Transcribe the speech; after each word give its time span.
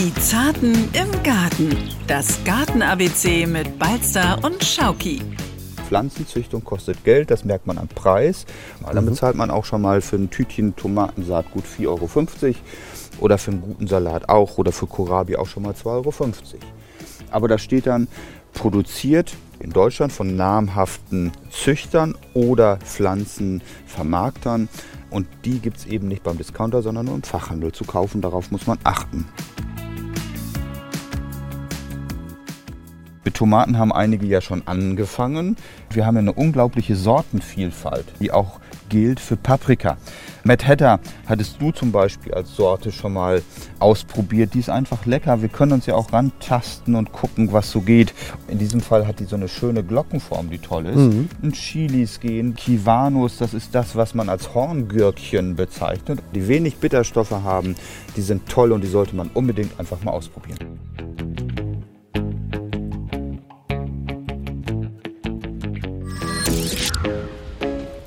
Die 0.00 0.14
Zarten 0.14 0.72
im 0.94 1.22
Garten. 1.22 1.76
Das 2.06 2.42
Garten-ABC 2.44 3.44
mit 3.44 3.78
Balzer 3.78 4.38
und 4.42 4.64
Schauki. 4.64 5.20
Pflanzenzüchtung 5.88 6.64
kostet 6.64 7.04
Geld, 7.04 7.30
das 7.30 7.44
merkt 7.44 7.66
man 7.66 7.76
am 7.76 7.86
Preis. 7.86 8.46
Dann 8.90 9.04
bezahlt 9.04 9.36
man 9.36 9.50
auch 9.50 9.66
schon 9.66 9.82
mal 9.82 10.00
für 10.00 10.16
ein 10.16 10.30
Tütchen 10.30 10.74
Tomatensaatgut 10.74 11.64
4,50 11.64 11.86
Euro 11.86 12.08
oder 13.20 13.36
für 13.36 13.50
einen 13.50 13.60
guten 13.60 13.88
Salat 13.88 14.30
auch 14.30 14.56
oder 14.56 14.72
für 14.72 14.86
Kohlrabi 14.86 15.36
auch 15.36 15.46
schon 15.46 15.64
mal 15.64 15.74
2,50 15.74 15.84
Euro. 15.84 16.14
Aber 17.30 17.48
da 17.48 17.58
steht 17.58 17.86
dann 17.86 18.08
produziert 18.54 19.36
in 19.58 19.68
Deutschland 19.68 20.12
von 20.14 20.34
namhaften 20.34 21.30
Züchtern 21.50 22.16
oder 22.32 22.78
Pflanzenvermarktern. 22.78 24.70
Und 25.10 25.26
die 25.44 25.58
gibt 25.58 25.76
es 25.76 25.84
eben 25.84 26.08
nicht 26.08 26.22
beim 26.22 26.38
Discounter, 26.38 26.80
sondern 26.80 27.04
nur 27.04 27.16
im 27.16 27.22
Fachhandel 27.22 27.72
zu 27.72 27.84
kaufen. 27.84 28.22
Darauf 28.22 28.50
muss 28.50 28.66
man 28.66 28.78
achten. 28.82 29.26
Mit 33.22 33.34
Tomaten 33.34 33.76
haben 33.76 33.92
einige 33.92 34.26
ja 34.26 34.40
schon 34.40 34.66
angefangen. 34.66 35.56
Wir 35.90 36.06
haben 36.06 36.14
ja 36.14 36.20
eine 36.20 36.32
unglaubliche 36.32 36.96
Sortenvielfalt, 36.96 38.06
die 38.18 38.32
auch 38.32 38.60
gilt 38.88 39.20
für 39.20 39.36
Paprika. 39.36 39.98
Mad 40.42 40.66
Hatter 40.66 41.00
hattest 41.26 41.60
du 41.60 41.70
zum 41.70 41.92
Beispiel 41.92 42.32
als 42.32 42.56
Sorte 42.56 42.90
schon 42.90 43.12
mal 43.12 43.42
ausprobiert. 43.78 44.54
Die 44.54 44.60
ist 44.60 44.70
einfach 44.70 45.04
lecker. 45.04 45.42
Wir 45.42 45.50
können 45.50 45.72
uns 45.72 45.84
ja 45.84 45.94
auch 45.94 46.14
rantasten 46.14 46.94
und 46.94 47.12
gucken, 47.12 47.52
was 47.52 47.70
so 47.70 47.82
geht. 47.82 48.14
In 48.48 48.58
diesem 48.58 48.80
Fall 48.80 49.06
hat 49.06 49.20
die 49.20 49.26
so 49.26 49.36
eine 49.36 49.48
schöne 49.48 49.84
Glockenform, 49.84 50.48
die 50.48 50.58
toll 50.58 50.86
ist. 50.86 50.96
Mhm. 50.96 51.28
Und 51.42 51.54
Chilis 51.54 52.20
gehen. 52.20 52.54
Kiwanos, 52.54 53.36
das 53.36 53.52
ist 53.52 53.74
das, 53.74 53.96
was 53.96 54.14
man 54.14 54.30
als 54.30 54.54
Horngürkchen 54.54 55.56
bezeichnet. 55.56 56.20
Die 56.34 56.48
wenig 56.48 56.76
Bitterstoffe 56.76 57.32
haben, 57.32 57.76
die 58.16 58.22
sind 58.22 58.48
toll 58.48 58.72
und 58.72 58.82
die 58.82 58.88
sollte 58.88 59.14
man 59.14 59.28
unbedingt 59.34 59.78
einfach 59.78 60.02
mal 60.02 60.12
ausprobieren. 60.12 60.58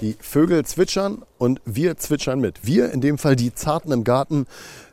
Die 0.03 0.17
Vögel 0.19 0.65
zwitschern 0.65 1.23
und 1.37 1.61
wir 1.63 1.95
zwitschern 1.95 2.41
mit. 2.41 2.67
Wir, 2.67 2.91
in 2.91 2.99
dem 2.99 3.17
Fall 3.17 3.37
die 3.37 3.53
Zarten 3.53 3.89
im 3.93 4.03
Garten. 4.03 4.47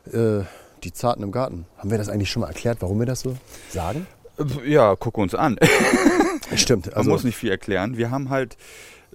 Äh, 0.09 0.43
die 0.85 0.93
Zarten 0.93 1.21
im 1.21 1.33
Garten. 1.33 1.65
Haben 1.77 1.91
wir 1.91 1.97
das 1.97 2.07
eigentlich 2.07 2.31
schon 2.31 2.39
mal 2.39 2.47
erklärt, 2.47 2.77
warum 2.79 2.97
wir 2.97 3.05
das 3.05 3.19
so 3.19 3.35
sagen? 3.69 4.07
Ja, 4.65 4.95
guck 4.95 5.17
uns 5.17 5.35
an. 5.35 5.57
Stimmt. 6.55 6.85
Man 6.85 6.95
Also, 6.95 7.09
muss 7.09 7.25
nicht 7.25 7.35
viel 7.35 7.51
erklären. 7.51 7.97
Wir 7.97 8.09
haben 8.09 8.29
halt 8.29 8.55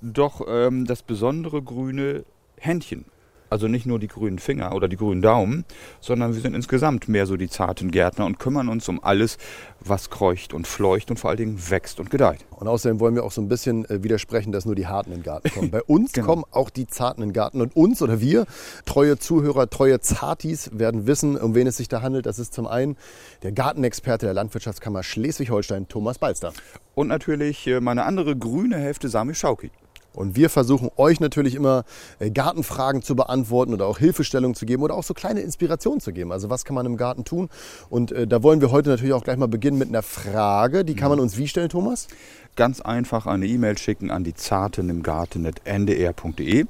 doch 0.02 0.42
ähm, 0.46 0.84
das 0.84 1.02
besondere 1.02 1.62
grüne 1.62 2.24
Händchen. 2.58 3.06
Also 3.50 3.68
nicht 3.68 3.86
nur 3.86 3.98
die 3.98 4.08
grünen 4.08 4.38
Finger 4.38 4.74
oder 4.74 4.88
die 4.88 4.96
grünen 4.96 5.22
Daumen, 5.22 5.64
sondern 6.00 6.34
wir 6.34 6.40
sind 6.40 6.54
insgesamt 6.54 7.08
mehr 7.08 7.26
so 7.26 7.36
die 7.36 7.48
zarten 7.48 7.90
Gärtner 7.90 8.26
und 8.26 8.38
kümmern 8.38 8.68
uns 8.68 8.88
um 8.88 9.02
alles, 9.02 9.38
was 9.80 10.10
kreucht 10.10 10.52
und 10.52 10.66
fleucht 10.66 11.10
und 11.10 11.18
vor 11.18 11.30
allen 11.30 11.36
Dingen 11.36 11.70
wächst 11.70 12.00
und 12.00 12.10
gedeiht. 12.10 12.44
und 12.50 12.66
außerdem 12.66 12.98
wollen 12.98 13.14
wir 13.14 13.22
auch 13.24 13.30
so 13.32 13.40
ein 13.40 13.48
bisschen 13.48 13.84
äh, 13.88 14.02
widersprechen, 14.02 14.50
dass 14.50 14.64
nur 14.64 14.74
die 14.74 14.86
Harten 14.86 15.12
in 15.12 15.18
den 15.18 15.22
Garten 15.24 15.50
kommen. 15.50 15.70
Bei 15.70 15.82
uns 15.86 16.12
Genau. 16.12 16.26
kommen 16.26 16.44
auch 16.50 16.70
die 16.70 16.86
Zarten 16.86 17.22
in 17.22 17.28
den 17.28 17.34
Garten. 17.34 17.60
Und 17.60 17.76
uns 17.76 18.02
oder 18.02 18.20
wir, 18.20 18.46
treue 18.84 19.18
Zuhörer, 19.18 19.68
treue 19.70 20.00
Zartis, 20.00 20.70
werden 20.72 21.06
wissen, 21.06 21.36
um 21.36 21.54
wen 21.54 21.66
es 21.66 21.76
sich 21.76 21.88
da 21.88 22.02
handelt. 22.02 22.26
Das 22.26 22.38
ist 22.38 22.52
zum 22.54 22.66
einen 22.66 22.96
der 23.42 23.52
Gartenexperte 23.52 24.26
der 24.26 24.34
Landwirtschaftskammer 24.34 25.02
Schleswig-Holstein, 25.02 25.88
Thomas 25.88 26.18
Balster. 26.18 26.52
Und 26.94 27.08
natürlich 27.08 27.66
äh, 27.66 27.80
meine 27.80 28.04
andere 28.04 28.34
grüne 28.36 28.76
Hälfte, 28.78 29.08
Sami 29.08 29.34
Schauki. 29.34 29.70
Und 30.16 30.34
wir 30.34 30.50
versuchen 30.50 30.90
euch 30.96 31.20
natürlich 31.20 31.54
immer 31.54 31.84
äh, 32.18 32.30
Gartenfragen 32.30 33.02
zu 33.02 33.14
beantworten 33.14 33.74
oder 33.74 33.86
auch 33.86 33.98
Hilfestellung 33.98 34.54
zu 34.54 34.66
geben 34.66 34.82
oder 34.82 34.94
auch 34.94 35.04
so 35.04 35.14
kleine 35.14 35.40
Inspirationen 35.40 36.00
zu 36.00 36.12
geben. 36.12 36.32
Also 36.32 36.50
was 36.50 36.64
kann 36.64 36.74
man 36.74 36.86
im 36.86 36.96
Garten 36.96 37.24
tun? 37.24 37.48
Und 37.90 38.12
äh, 38.12 38.26
da 38.26 38.42
wollen 38.42 38.60
wir 38.60 38.70
heute 38.70 38.88
natürlich 38.88 39.12
auch 39.12 39.24
gleich 39.24 39.36
mal 39.36 39.46
beginnen 39.46 39.78
mit 39.78 39.88
einer 39.88 40.02
Frage. 40.02 40.84
Die 40.84 40.94
kann 40.94 41.10
man 41.10 41.20
uns 41.20 41.36
wie 41.36 41.46
stellen, 41.46 41.68
Thomas? 41.68 42.08
Ganz 42.56 42.80
einfach 42.80 43.26
eine 43.26 43.46
E-Mail 43.46 43.76
schicken 43.78 44.10
an 44.10 44.24
die 44.24 44.34
zarten 44.34 44.88
im 44.88 45.02
Garten.ndr.de. 45.02 46.64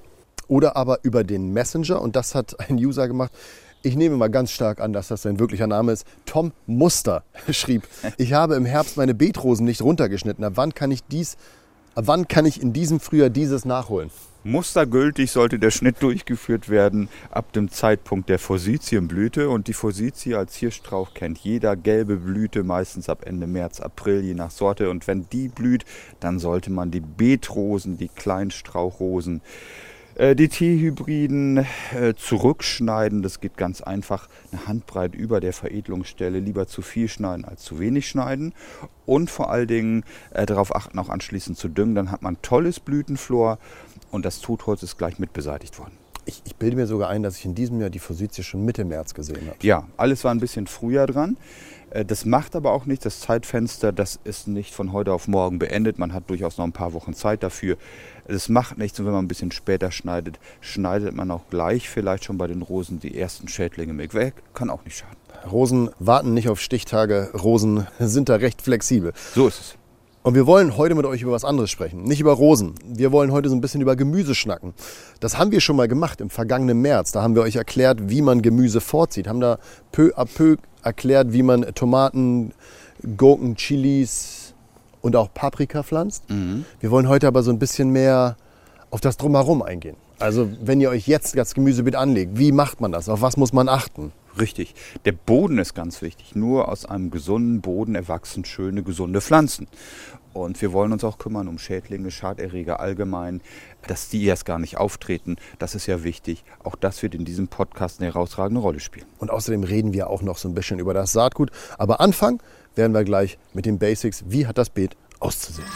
Oder 0.48 0.76
aber 0.76 0.98
über 1.02 1.24
den 1.24 1.52
Messenger. 1.52 2.00
Und 2.02 2.16
das 2.16 2.34
hat 2.34 2.68
ein 2.68 2.76
User 2.76 3.08
gemacht. 3.08 3.32
Ich 3.82 3.94
nehme 3.94 4.16
mal 4.16 4.30
ganz 4.30 4.50
stark 4.50 4.80
an, 4.80 4.92
dass 4.92 5.08
das 5.08 5.22
sein 5.22 5.38
wirklicher 5.38 5.68
Name 5.68 5.92
ist. 5.92 6.06
Tom 6.24 6.50
Muster 6.66 7.22
schrieb, 7.50 7.84
ich 8.16 8.32
habe 8.32 8.56
im 8.56 8.64
Herbst 8.64 8.96
meine 8.96 9.14
Beetrosen 9.14 9.64
nicht 9.64 9.82
runtergeschnitten. 9.82 10.44
Ab 10.44 10.54
wann 10.56 10.74
kann 10.74 10.90
ich 10.90 11.04
dies, 11.04 11.36
ab 11.96 12.06
wann 12.06 12.28
kann 12.28 12.44
ich 12.46 12.62
in 12.62 12.72
diesem 12.72 13.00
Frühjahr 13.00 13.30
dieses 13.30 13.64
nachholen? 13.64 14.10
Mustergültig 14.44 15.32
sollte 15.32 15.58
der 15.58 15.72
Schnitt 15.72 16.00
durchgeführt 16.02 16.68
werden 16.68 17.08
ab 17.32 17.52
dem 17.52 17.68
Zeitpunkt 17.68 18.28
der 18.28 18.38
Forsythienblüte. 18.38 19.48
Und 19.48 19.66
die 19.66 19.72
Forsythie 19.72 20.36
als 20.36 20.54
Hirschstrauch 20.54 21.14
kennt 21.14 21.38
jeder. 21.38 21.74
Gelbe 21.74 22.16
Blüte 22.16 22.62
meistens 22.62 23.08
ab 23.08 23.24
Ende 23.26 23.48
März, 23.48 23.80
April, 23.80 24.22
je 24.22 24.34
nach 24.34 24.52
Sorte. 24.52 24.88
Und 24.88 25.08
wenn 25.08 25.28
die 25.30 25.48
blüht, 25.48 25.84
dann 26.20 26.38
sollte 26.38 26.70
man 26.70 26.92
die 26.92 27.00
Beetrosen, 27.00 27.96
die 27.96 28.08
Kleinstrauchrosen, 28.08 29.40
die 30.34 30.48
Teehybriden 30.48 31.66
äh, 31.94 32.14
zurückschneiden. 32.16 33.22
Das 33.22 33.40
geht 33.40 33.56
ganz 33.56 33.82
einfach 33.82 34.28
eine 34.50 34.66
Handbreit 34.66 35.14
über 35.14 35.40
der 35.40 35.52
Veredelungsstelle. 35.52 36.38
Lieber 36.38 36.66
zu 36.66 36.80
viel 36.80 37.08
schneiden 37.08 37.44
als 37.44 37.62
zu 37.62 37.78
wenig 37.78 38.08
schneiden. 38.08 38.54
Und 39.04 39.30
vor 39.30 39.50
allen 39.50 39.68
Dingen 39.68 40.04
äh, 40.32 40.46
darauf 40.46 40.74
achten, 40.74 40.98
auch 40.98 41.10
anschließend 41.10 41.58
zu 41.58 41.68
düngen. 41.68 41.94
Dann 41.94 42.10
hat 42.10 42.22
man 42.22 42.40
tolles 42.40 42.80
Blütenflor 42.80 43.58
und 44.10 44.24
das 44.24 44.40
Totholz 44.40 44.82
ist 44.82 44.96
gleich 44.96 45.18
mit 45.18 45.32
beseitigt 45.32 45.78
worden. 45.78 45.98
Ich, 46.24 46.42
ich 46.44 46.56
bilde 46.56 46.76
mir 46.76 46.86
sogar 46.86 47.08
ein, 47.10 47.22
dass 47.22 47.38
ich 47.38 47.44
in 47.44 47.54
diesem 47.54 47.80
Jahr 47.80 47.90
die 47.90 48.00
Forsythie 48.00 48.42
schon 48.42 48.64
Mitte 48.64 48.84
März 48.84 49.14
gesehen 49.14 49.46
habe. 49.46 49.58
Ja, 49.62 49.86
alles 49.96 50.24
war 50.24 50.32
ein 50.32 50.40
bisschen 50.40 50.66
früher 50.66 51.06
dran. 51.06 51.36
Äh, 51.90 52.04
Das 52.04 52.24
macht 52.24 52.56
aber 52.56 52.72
auch 52.72 52.86
nicht 52.86 53.04
das 53.04 53.20
Zeitfenster, 53.20 53.92
das 53.92 54.18
ist 54.24 54.48
nicht 54.48 54.74
von 54.74 54.92
heute 54.92 55.12
auf 55.12 55.28
morgen 55.28 55.58
beendet. 55.58 55.98
Man 55.98 56.12
hat 56.12 56.28
durchaus 56.28 56.58
noch 56.58 56.64
ein 56.64 56.72
paar 56.72 56.94
Wochen 56.94 57.14
Zeit 57.14 57.42
dafür. 57.42 57.76
Es 58.28 58.48
macht 58.48 58.78
nichts 58.78 58.98
und 58.98 59.06
wenn 59.06 59.12
man 59.12 59.24
ein 59.24 59.28
bisschen 59.28 59.52
später 59.52 59.92
schneidet, 59.92 60.38
schneidet 60.60 61.14
man 61.14 61.30
auch 61.30 61.42
gleich 61.48 61.88
vielleicht 61.88 62.24
schon 62.24 62.38
bei 62.38 62.46
den 62.46 62.62
Rosen 62.62 62.98
die 62.98 63.16
ersten 63.16 63.48
Schädlinge 63.48 63.92
mit 63.92 64.14
weg. 64.14 64.34
Kann 64.54 64.70
auch 64.70 64.84
nicht 64.84 64.98
schaden. 64.98 65.16
Rosen 65.50 65.90
warten 65.98 66.34
nicht 66.34 66.48
auf 66.48 66.60
Stichtage, 66.60 67.30
Rosen 67.34 67.86
sind 67.98 68.28
da 68.28 68.36
recht 68.36 68.62
flexibel. 68.62 69.12
So 69.34 69.46
ist 69.48 69.60
es. 69.60 69.74
Und 70.24 70.34
wir 70.34 70.44
wollen 70.48 70.76
heute 70.76 70.96
mit 70.96 71.06
euch 71.06 71.22
über 71.22 71.30
was 71.30 71.44
anderes 71.44 71.70
sprechen. 71.70 72.02
Nicht 72.02 72.20
über 72.20 72.32
Rosen. 72.32 72.74
Wir 72.84 73.12
wollen 73.12 73.30
heute 73.30 73.48
so 73.48 73.54
ein 73.54 73.60
bisschen 73.60 73.80
über 73.80 73.94
Gemüse 73.94 74.34
schnacken. 74.34 74.74
Das 75.20 75.38
haben 75.38 75.52
wir 75.52 75.60
schon 75.60 75.76
mal 75.76 75.86
gemacht 75.86 76.20
im 76.20 76.30
vergangenen 76.30 76.82
März. 76.82 77.12
Da 77.12 77.22
haben 77.22 77.36
wir 77.36 77.42
euch 77.42 77.54
erklärt, 77.54 78.08
wie 78.08 78.22
man 78.22 78.42
Gemüse 78.42 78.80
vorzieht. 78.80 79.28
Haben 79.28 79.38
da 79.38 79.60
peu 79.92 80.12
à 80.18 80.24
peu 80.24 80.56
erklärt, 80.82 81.32
wie 81.32 81.44
man 81.44 81.62
Tomaten, 81.76 82.52
Gurken, 83.16 83.54
Chilis 83.54 84.35
und 85.06 85.16
auch 85.16 85.32
Paprika 85.32 85.82
pflanzt. 85.82 86.24
Wir 86.80 86.90
wollen 86.90 87.08
heute 87.08 87.26
aber 87.26 87.42
so 87.42 87.50
ein 87.50 87.58
bisschen 87.58 87.90
mehr 87.90 88.36
auf 88.90 89.00
das 89.00 89.16
Drumherum 89.16 89.62
eingehen. 89.62 89.96
Also 90.18 90.48
wenn 90.62 90.80
ihr 90.80 90.90
euch 90.90 91.06
jetzt 91.06 91.36
das 91.36 91.54
Gemüsebeet 91.54 91.96
anlegt, 91.96 92.38
wie 92.38 92.52
macht 92.52 92.80
man 92.80 92.92
das? 92.92 93.08
Auf 93.08 93.22
was 93.22 93.36
muss 93.36 93.52
man 93.52 93.68
achten? 93.68 94.12
Richtig. 94.38 94.74
Der 95.04 95.12
Boden 95.12 95.58
ist 95.58 95.74
ganz 95.74 96.02
wichtig. 96.02 96.34
Nur 96.34 96.68
aus 96.68 96.84
einem 96.84 97.10
gesunden 97.10 97.60
Boden 97.60 97.94
erwachsen 97.94 98.44
schöne, 98.44 98.82
gesunde 98.82 99.20
Pflanzen. 99.20 99.66
Und 100.32 100.60
wir 100.60 100.72
wollen 100.74 100.92
uns 100.92 101.02
auch 101.04 101.16
kümmern 101.16 101.48
um 101.48 101.58
Schädlinge, 101.58 102.10
Schaderreger 102.10 102.78
allgemein, 102.80 103.40
dass 103.86 104.10
die 104.10 104.24
erst 104.24 104.44
gar 104.44 104.58
nicht 104.58 104.76
auftreten. 104.76 105.36
Das 105.58 105.74
ist 105.74 105.86
ja 105.86 106.04
wichtig. 106.04 106.44
Auch 106.62 106.76
das 106.76 107.02
wird 107.02 107.14
in 107.14 107.24
diesem 107.24 107.48
Podcast 107.48 108.00
eine 108.00 108.12
herausragende 108.12 108.60
Rolle 108.60 108.80
spielen. 108.80 109.06
Und 109.18 109.30
außerdem 109.30 109.64
reden 109.64 109.94
wir 109.94 110.10
auch 110.10 110.20
noch 110.20 110.36
so 110.36 110.48
ein 110.48 110.54
bisschen 110.54 110.78
über 110.78 110.92
das 110.92 111.12
Saatgut. 111.12 111.50
Aber 111.78 112.00
anfangen 112.00 112.40
werden 112.76 112.92
wir 112.92 113.04
gleich 113.04 113.38
mit 113.52 113.66
den 113.66 113.78
Basics. 113.78 114.24
Wie 114.28 114.46
hat 114.46 114.58
das 114.58 114.70
Beet 114.70 114.96
auszusehen? 115.18 115.66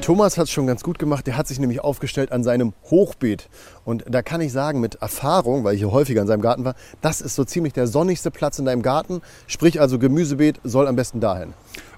Thomas 0.00 0.36
hat 0.36 0.44
es 0.44 0.50
schon 0.50 0.66
ganz 0.66 0.82
gut 0.82 0.98
gemacht. 0.98 1.28
Der 1.28 1.36
hat 1.36 1.46
sich 1.46 1.60
nämlich 1.60 1.80
aufgestellt 1.80 2.32
an 2.32 2.42
seinem 2.42 2.72
Hochbeet. 2.90 3.48
Und 3.84 4.04
da 4.08 4.22
kann 4.22 4.40
ich 4.40 4.50
sagen, 4.50 4.80
mit 4.80 4.96
Erfahrung, 4.96 5.62
weil 5.62 5.74
ich 5.74 5.80
hier 5.80 5.92
häufiger 5.92 6.20
in 6.20 6.26
seinem 6.26 6.42
Garten 6.42 6.64
war, 6.64 6.74
das 7.00 7.20
ist 7.20 7.36
so 7.36 7.44
ziemlich 7.44 7.72
der 7.72 7.86
sonnigste 7.86 8.32
Platz 8.32 8.58
in 8.58 8.64
deinem 8.64 8.82
Garten. 8.82 9.22
Sprich 9.46 9.80
also, 9.80 10.00
Gemüsebeet 10.00 10.60
soll 10.64 10.88
am 10.88 10.96
besten 10.96 11.20
dahin. 11.20 11.54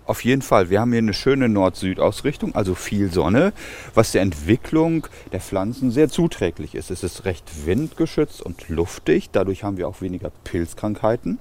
Auf 0.06 0.22
jeden 0.22 0.42
Fall. 0.42 0.68
Wir 0.68 0.80
haben 0.80 0.90
hier 0.92 0.98
eine 0.98 1.14
schöne 1.14 1.48
Nord-Süd-Ausrichtung, 1.48 2.54
also 2.54 2.74
viel 2.74 3.10
Sonne, 3.10 3.54
was 3.94 4.12
der 4.12 4.20
Entwicklung 4.20 5.06
der 5.32 5.40
Pflanzen 5.40 5.90
sehr 5.90 6.10
zuträglich 6.10 6.74
ist. 6.74 6.90
Es 6.90 7.02
ist 7.02 7.24
recht 7.24 7.66
windgeschützt 7.66 8.42
und 8.42 8.68
luftig, 8.68 9.30
dadurch 9.32 9.64
haben 9.64 9.78
wir 9.78 9.88
auch 9.88 10.02
weniger 10.02 10.30
Pilzkrankheiten. 10.44 11.38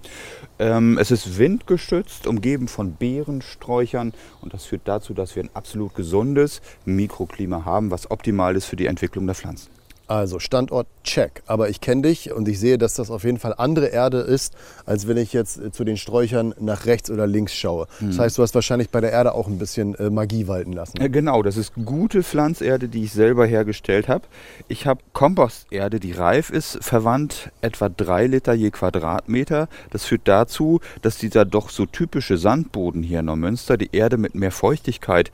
Ähm, 0.60 0.98
es 0.98 1.12
ist 1.12 1.38
windgeschützt, 1.38 2.25
umgeben 2.25 2.69
von 2.69 2.95
Beerensträuchern 2.95 4.13
und 4.39 4.54
das 4.54 4.63
führt 4.65 4.83
dazu, 4.86 5.13
dass 5.13 5.36
wir 5.36 5.44
ein 5.44 5.50
absolut 5.54 5.94
gesundes 5.94 6.62
Mikroklima 6.86 7.65
haben, 7.65 7.92
was 7.92 8.12
optimal 8.12 8.56
ist 8.56 8.65
für 8.65 8.77
die 8.77 8.86
Entwicklung 8.86 9.25
der 9.25 9.36
Pflanzen. 9.36 9.82
Also 10.13 10.38
Standort 10.38 10.86
check. 11.04 11.42
Aber 11.48 11.69
ich 11.69 11.81
kenne 11.81 12.04
dich 12.04 12.31
und 12.31 12.48
ich 12.48 12.60
sehe, 12.60 12.77
dass 12.77 12.94
das 12.94 13.10
auf 13.10 13.24
jeden 13.24 13.39
Fall 13.39 13.56
andere 13.57 13.88
Erde 13.88 14.19
ist, 14.19 14.54
als 14.86 15.07
wenn 15.07 15.18
ich 15.18 15.33
jetzt 15.33 15.60
äh, 15.60 15.71
zu 15.71 15.83
den 15.83 15.98
Sträuchern 15.98 16.54
nach 16.60 16.86
rechts 16.86 17.10
oder 17.10 17.25
links 17.25 17.56
schaue. 17.56 17.88
Das 18.00 18.19
heißt, 18.19 18.38
du 18.38 18.44
hast 18.44 18.54
wahrscheinlich 18.54 18.92
bei 18.92 19.01
der 19.01 19.12
Erde 19.12 19.33
auch 19.33 19.48
ein 19.48 19.57
bisschen 19.57 19.95
äh, 19.95 20.12
Magie 20.12 20.48
walten 20.48 20.74
lassen. 20.74 21.01
Ja, 21.01 21.07
genau, 21.07 21.42
das 21.42 21.57
ist 21.57 21.74
gute 21.83 22.21
Pflanzerde, 22.21 22.89
die 22.89 23.06
ich 23.06 23.12
selber 23.12 23.48
hergestellt 23.48 24.07
habe. 24.07 24.25
Ich 24.68 24.86
habe 24.86 25.01
Komposterde, 25.13 26.00
die 26.00 26.12
reif 26.12 26.51
ist, 26.51 26.77
verwandt 26.83 27.51
etwa 27.62 27.89
drei 27.89 28.27
Liter 28.27 28.54
je 28.54 28.69
Quadratmeter. 28.69 29.68
Das 29.89 30.06
führt 30.06 30.21
dazu, 30.25 30.80
dass 31.01 31.18
dieser 31.18 31.44
doch 31.44 31.71
so 31.71 31.88
typische 31.88 32.38
Sandboden 32.38 33.01
hier 33.01 33.21
in 33.21 33.25
Neumünster 33.25 33.77
die 33.77 33.89
Erde 33.94 34.18
mit 34.18 34.36
mehr 34.36 34.51
Feuchtigkeit 34.51 35.31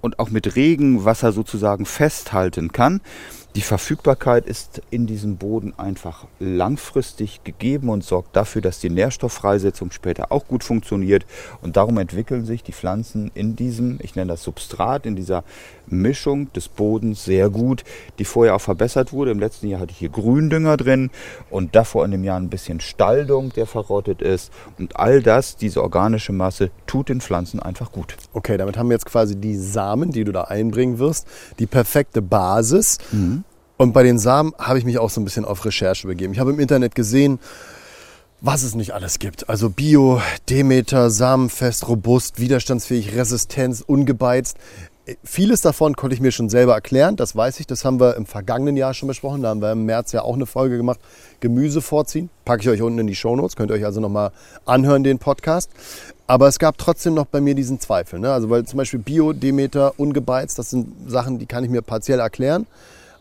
und 0.00 0.18
auch 0.18 0.30
mit 0.30 0.54
Regenwasser 0.54 1.32
sozusagen 1.32 1.86
festhalten 1.86 2.72
kann. 2.72 3.00
Die 3.56 3.60
Verfügbarkeit 3.60 4.46
ist 4.46 4.82
in 4.90 5.06
diesem 5.06 5.36
Boden 5.36 5.74
einfach 5.78 6.26
langfristig 6.40 7.44
gegeben 7.44 7.88
und 7.88 8.02
sorgt 8.02 8.34
dafür, 8.34 8.60
dass 8.60 8.80
die 8.80 8.90
Nährstofffreisetzung 8.90 9.92
später 9.92 10.32
auch 10.32 10.48
gut 10.48 10.64
funktioniert. 10.64 11.24
Und 11.62 11.76
darum 11.76 11.98
entwickeln 11.98 12.46
sich 12.46 12.64
die 12.64 12.72
Pflanzen 12.72 13.30
in 13.32 13.54
diesem, 13.54 14.00
ich 14.02 14.16
nenne 14.16 14.32
das 14.32 14.42
Substrat, 14.42 15.06
in 15.06 15.14
dieser 15.14 15.44
Mischung 15.86 16.52
des 16.52 16.66
Bodens 16.66 17.24
sehr 17.24 17.48
gut, 17.48 17.84
die 18.18 18.24
vorher 18.24 18.56
auch 18.56 18.60
verbessert 18.60 19.12
wurde. 19.12 19.30
Im 19.30 19.38
letzten 19.38 19.68
Jahr 19.68 19.80
hatte 19.80 19.92
ich 19.92 19.98
hier 19.98 20.08
Gründünger 20.08 20.76
drin 20.76 21.10
und 21.48 21.76
davor 21.76 22.04
in 22.04 22.10
dem 22.10 22.24
Jahr 22.24 22.40
ein 22.40 22.50
bisschen 22.50 22.80
Stalldung, 22.80 23.50
der 23.50 23.66
verrottet 23.66 24.20
ist. 24.20 24.52
Und 24.80 24.96
all 24.96 25.22
das, 25.22 25.54
diese 25.54 25.80
organische 25.80 26.32
Masse, 26.32 26.72
tut 26.88 27.08
den 27.08 27.20
Pflanzen 27.20 27.60
einfach 27.60 27.92
gut. 27.92 28.16
Okay, 28.32 28.56
damit 28.56 28.76
haben 28.76 28.88
wir 28.88 28.94
jetzt 28.94 29.06
quasi 29.06 29.36
die 29.36 29.56
Samen, 29.56 30.10
die 30.10 30.24
du 30.24 30.32
da 30.32 30.42
einbringen 30.42 30.98
wirst, 30.98 31.28
die 31.60 31.66
perfekte 31.66 32.20
Basis. 32.20 32.98
Und 33.76 33.92
bei 33.92 34.02
den 34.02 34.18
Samen 34.18 34.52
habe 34.58 34.78
ich 34.78 34.84
mich 34.84 34.98
auch 34.98 35.10
so 35.10 35.20
ein 35.20 35.24
bisschen 35.24 35.44
auf 35.44 35.64
Recherche 35.64 36.06
begeben. 36.06 36.32
Ich 36.32 36.38
habe 36.38 36.50
im 36.50 36.60
Internet 36.60 36.94
gesehen, 36.94 37.40
was 38.40 38.62
es 38.62 38.74
nicht 38.74 38.92
alles 38.92 39.18
gibt. 39.18 39.48
Also 39.48 39.70
Bio, 39.70 40.20
Demeter, 40.50 41.10
samenfest, 41.10 41.88
robust, 41.88 42.38
widerstandsfähig, 42.38 43.16
Resistenz, 43.16 43.80
ungebeizt. 43.80 44.58
Vieles 45.22 45.60
davon 45.60 45.96
konnte 45.96 46.14
ich 46.14 46.20
mir 46.20 46.30
schon 46.30 46.48
selber 46.48 46.74
erklären, 46.74 47.16
das 47.16 47.36
weiß 47.36 47.60
ich, 47.60 47.66
das 47.66 47.84
haben 47.84 48.00
wir 48.00 48.16
im 48.16 48.24
vergangenen 48.24 48.76
Jahr 48.76 48.94
schon 48.94 49.06
besprochen. 49.06 49.42
Da 49.42 49.50
haben 49.50 49.60
wir 49.60 49.72
im 49.72 49.84
März 49.84 50.12
ja 50.12 50.22
auch 50.22 50.34
eine 50.34 50.46
Folge 50.46 50.78
gemacht, 50.78 50.98
Gemüse 51.40 51.82
vorziehen. 51.82 52.30
Packe 52.44 52.62
ich 52.62 52.68
euch 52.70 52.80
unten 52.80 52.98
in 53.00 53.06
die 53.06 53.14
Shownotes, 53.14 53.56
könnt 53.56 53.70
ihr 53.70 53.74
euch 53.74 53.84
also 53.84 54.00
nochmal 54.00 54.30
anhören, 54.64 55.04
den 55.04 55.18
Podcast. 55.18 55.70
Aber 56.26 56.48
es 56.48 56.58
gab 56.58 56.78
trotzdem 56.78 57.12
noch 57.12 57.26
bei 57.26 57.42
mir 57.42 57.54
diesen 57.54 57.80
Zweifel. 57.80 58.18
Ne? 58.18 58.32
Also 58.32 58.48
weil 58.48 58.64
zum 58.64 58.78
Beispiel 58.78 59.00
Bio, 59.00 59.34
Demeter, 59.34 59.98
ungebeizt, 59.98 60.58
das 60.58 60.70
sind 60.70 61.10
Sachen, 61.10 61.38
die 61.38 61.46
kann 61.46 61.64
ich 61.64 61.70
mir 61.70 61.82
partiell 61.82 62.20
erklären. 62.20 62.66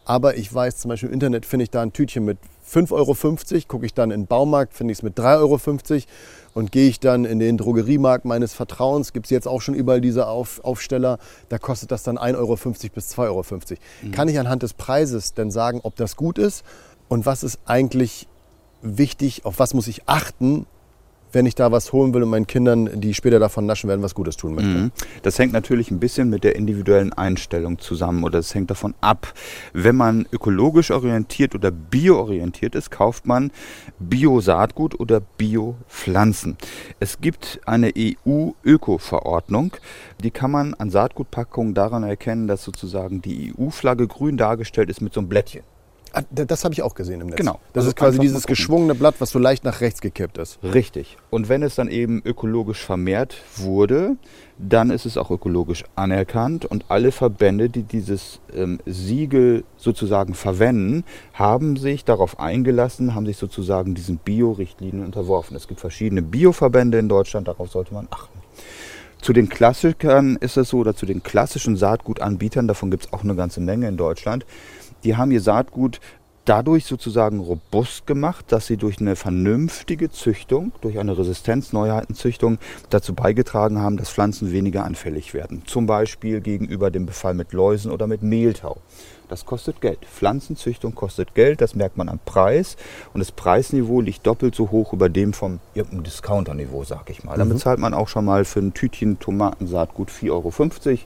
Aber 0.06 0.38
ich 0.38 0.54
weiß 0.54 0.78
zum 0.78 0.90
Beispiel 0.90 1.10
im 1.10 1.14
Internet 1.14 1.46
finde 1.46 1.64
ich 1.64 1.70
da 1.70 1.82
ein 1.82 1.94
Tütchen 1.94 2.26
mit 2.26 2.38
5,50 2.70 2.92
Euro, 2.92 3.66
gucke 3.68 3.86
ich 3.86 3.94
dann 3.94 4.12
in 4.12 4.22
den 4.22 4.28
Baumarkt, 4.28 4.74
finde 4.74 4.92
ich 4.92 5.00
es 5.00 5.04
mit 5.04 5.18
3,50 5.18 5.92
Euro 5.92 6.04
und 6.54 6.72
gehe 6.72 6.88
ich 6.88 7.00
dann 7.00 7.26
in 7.26 7.40
den 7.40 7.58
Drogeriemarkt 7.58 8.26
meines 8.26 8.54
Vertrauens, 8.54 9.14
gibt 9.14 9.28
es 9.28 9.30
jetzt 9.30 9.48
auch 9.48 9.62
schon 9.62 9.76
überall 9.76 10.02
diese 10.02 10.28
Auf, 10.28 10.64
Aufsteller, 10.64 11.20
da 11.50 11.58
kostet 11.58 11.92
das 11.92 12.04
dann 12.04 12.18
1,50 12.18 12.36
Euro 12.38 12.56
bis 12.94 13.18
2,50 13.18 13.20
Euro. 13.20 13.44
Mhm. 14.02 14.12
Kann 14.12 14.28
ich 14.28 14.40
anhand 14.40 14.64
des 14.64 14.74
Preises 14.74 15.34
denn 15.34 15.52
sagen, 15.52 15.80
ob 15.84 15.96
das 15.96 16.16
gut 16.16 16.38
ist 16.38 16.64
und 17.08 17.26
was 17.26 17.44
ist 17.44 17.60
eigentlich 17.66 18.28
wichtig, 18.82 19.46
auf 19.46 19.60
was 19.60 19.74
muss 19.74 19.88
ich 19.88 20.08
achten, 20.08 20.66
wenn 21.34 21.46
ich 21.46 21.56
da 21.56 21.72
was 21.72 21.92
holen 21.92 22.14
will 22.14 22.24
und 22.24 22.30
meinen 22.30 22.48
Kindern, 22.48 22.90
die 23.02 23.14
später 23.14 23.40
davon 23.40 23.66
naschen 23.66 23.90
werden, 23.90 24.02
was 24.02 24.16
Gutes 24.16 24.38
tun 24.38 24.56
möchte. 24.56 24.70
Mhm. 24.70 24.92
Das 25.24 25.38
hängt 25.40 25.52
natürlich 25.52 25.92
ein 25.92 26.00
bisschen 26.00 26.30
mit 26.30 26.44
der 26.44 26.56
individuellen 26.56 27.12
Einstellung 27.12 27.80
zusammen 27.80 28.24
oder 28.24 28.40
es 28.40 28.54
hängt 28.56 28.70
davon 28.70 28.94
ab. 29.02 29.34
Wenn 29.74 29.96
man 29.96 30.26
ökologisch 30.32 30.92
orientiert 30.92 31.56
oder 31.56 31.72
bio-orientiert 31.72 32.76
ist, 32.76 32.92
kauft 32.92 33.26
man 33.26 33.52
Bio-Saatgut 34.00 35.00
oder 35.00 35.20
Bio-Pflanzen. 35.20 36.58
Es 37.00 37.20
gibt 37.20 37.60
eine 37.66 37.92
EU-Öko-Verordnung, 37.98 39.74
die 40.24 40.32
kann 40.32 40.52
man 40.52 40.74
an 40.76 40.90
Saatgutpackungen 40.90 41.74
daran 41.74 42.04
erkennen, 42.04 42.48
dass 42.48 42.64
sozusagen 42.64 43.22
die 43.22 43.54
EU-Flagge 43.58 44.08
grün 44.08 44.38
dargestellt 44.38 44.90
ist 44.90 45.02
mit 45.02 45.14
so 45.14 45.20
einem 45.20 45.30
Blättchen. 45.30 45.64
Ah, 46.14 46.22
Das 46.32 46.64
habe 46.64 46.74
ich 46.74 46.82
auch 46.84 46.94
gesehen 46.94 47.22
im 47.22 47.28
Netz. 47.28 47.38
Genau. 47.38 47.60
Das 47.74 47.82
Also 47.82 47.90
ist 47.90 47.96
quasi 47.96 48.20
dieses 48.20 48.46
geschwungene 48.46 48.94
Blatt, 48.94 49.16
was 49.20 49.32
so 49.32 49.40
leicht 49.40 49.64
nach 49.64 49.82
rechts 49.82 50.00
gekippt 50.00 50.38
ist. 50.38 50.60
Richtig. 50.64 51.18
Und 51.32 51.50
wenn 51.50 51.64
es 51.64 51.74
dann 51.76 51.90
eben 51.90 52.22
ökologisch 52.24 52.86
vermehrt 52.86 53.36
wurde, 53.58 54.16
dann 54.60 54.92
ist 54.92 55.08
es 55.08 55.18
auch 55.18 55.32
ökologisch 55.32 55.84
anerkannt 55.96 56.66
und 56.66 56.86
alle 56.90 57.12
Verbände, 57.12 57.70
die 57.70 57.82
dieses 57.82 58.40
ähm, 58.56 58.80
Siegel 58.86 59.64
sozusagen 59.76 60.36
verwenden, 60.36 61.04
haben 61.34 61.76
sich 61.78 62.06
darauf 62.06 62.40
eingelassen, 62.40 63.16
haben 63.16 63.26
sich 63.26 63.38
sozusagen 63.38 63.96
diesen 63.96 64.18
Bio-Richtlinien 64.18 65.04
unterworfen. 65.04 65.58
Es 65.58 65.68
gibt 65.68 65.80
verschiedene 65.80 66.22
Bioverbände 66.22 67.00
in 67.00 67.10
Deutschland, 67.10 67.48
darauf 67.48 67.72
sollte 67.72 67.96
man 67.96 68.08
achten. 68.12 68.38
Zu 69.24 69.32
den 69.32 69.48
Klassikern 69.48 70.36
ist 70.36 70.58
es 70.58 70.70
so, 70.70 70.80
oder 70.80 70.96
zu 70.96 71.06
den 71.06 71.24
klassischen 71.24 71.78
Saatgutanbietern, 71.78 72.68
davon 72.68 72.92
gibt 72.92 73.06
es 73.06 73.14
auch 73.14 73.24
eine 73.24 73.36
ganze 73.36 73.62
Menge 73.62 73.88
in 73.88 73.96
Deutschland, 73.96 74.46
die 75.04 75.16
haben 75.16 75.32
ihr 75.32 75.42
Saatgut 75.42 76.00
dadurch 76.46 76.86
sozusagen 76.86 77.40
robust 77.40 78.06
gemacht, 78.06 78.46
dass 78.50 78.68
sie 78.68 78.78
durch 78.78 79.00
eine 79.00 79.16
vernünftige 79.16 80.12
Züchtung, 80.12 80.72
durch 80.82 81.00
eine 81.00 81.18
Resistenzneuheitenzüchtung 81.18 82.58
dazu 82.90 83.14
beigetragen 83.14 83.80
haben, 83.80 83.98
dass 83.98 84.10
Pflanzen 84.10 84.52
weniger 84.52 84.84
anfällig 84.84 85.34
werden. 85.34 85.64
Zum 85.66 85.86
Beispiel 85.86 86.42
gegenüber 86.42 86.92
dem 86.92 87.06
Befall 87.06 87.34
mit 87.34 87.54
Läusen 87.54 87.92
oder 87.92 88.08
mit 88.08 88.24
Mehltau. 88.24 88.78
Das 89.30 89.46
kostet 89.46 89.82
Geld. 89.82 90.00
Pflanzenzüchtung 90.06 90.94
kostet 90.94 91.34
Geld, 91.34 91.62
das 91.62 91.76
merkt 91.76 91.98
man 91.98 92.10
am 92.10 92.20
Preis. 92.24 92.76
Und 93.14 93.20
das 93.20 93.32
Preisniveau 93.32 94.02
liegt 94.02 94.28
doppelt 94.28 94.54
so 94.54 94.70
hoch 94.70 94.94
über 94.94 95.10
dem 95.10 95.34
vom 95.34 95.60
irgendeinem 95.74 96.04
Discounterniveau, 96.04 96.84
sag 96.84 97.10
ich 97.10 97.24
mal. 97.24 97.38
Dann 97.38 97.50
bezahlt 97.50 97.80
man 97.80 97.94
auch 97.94 98.10
schon 98.10 98.26
mal 98.26 98.46
für 98.46 98.60
ein 98.60 98.74
Tütchen 98.74 99.18
Tomatensaatgut 99.20 100.12
4,50 100.12 100.30
Euro 100.30 101.00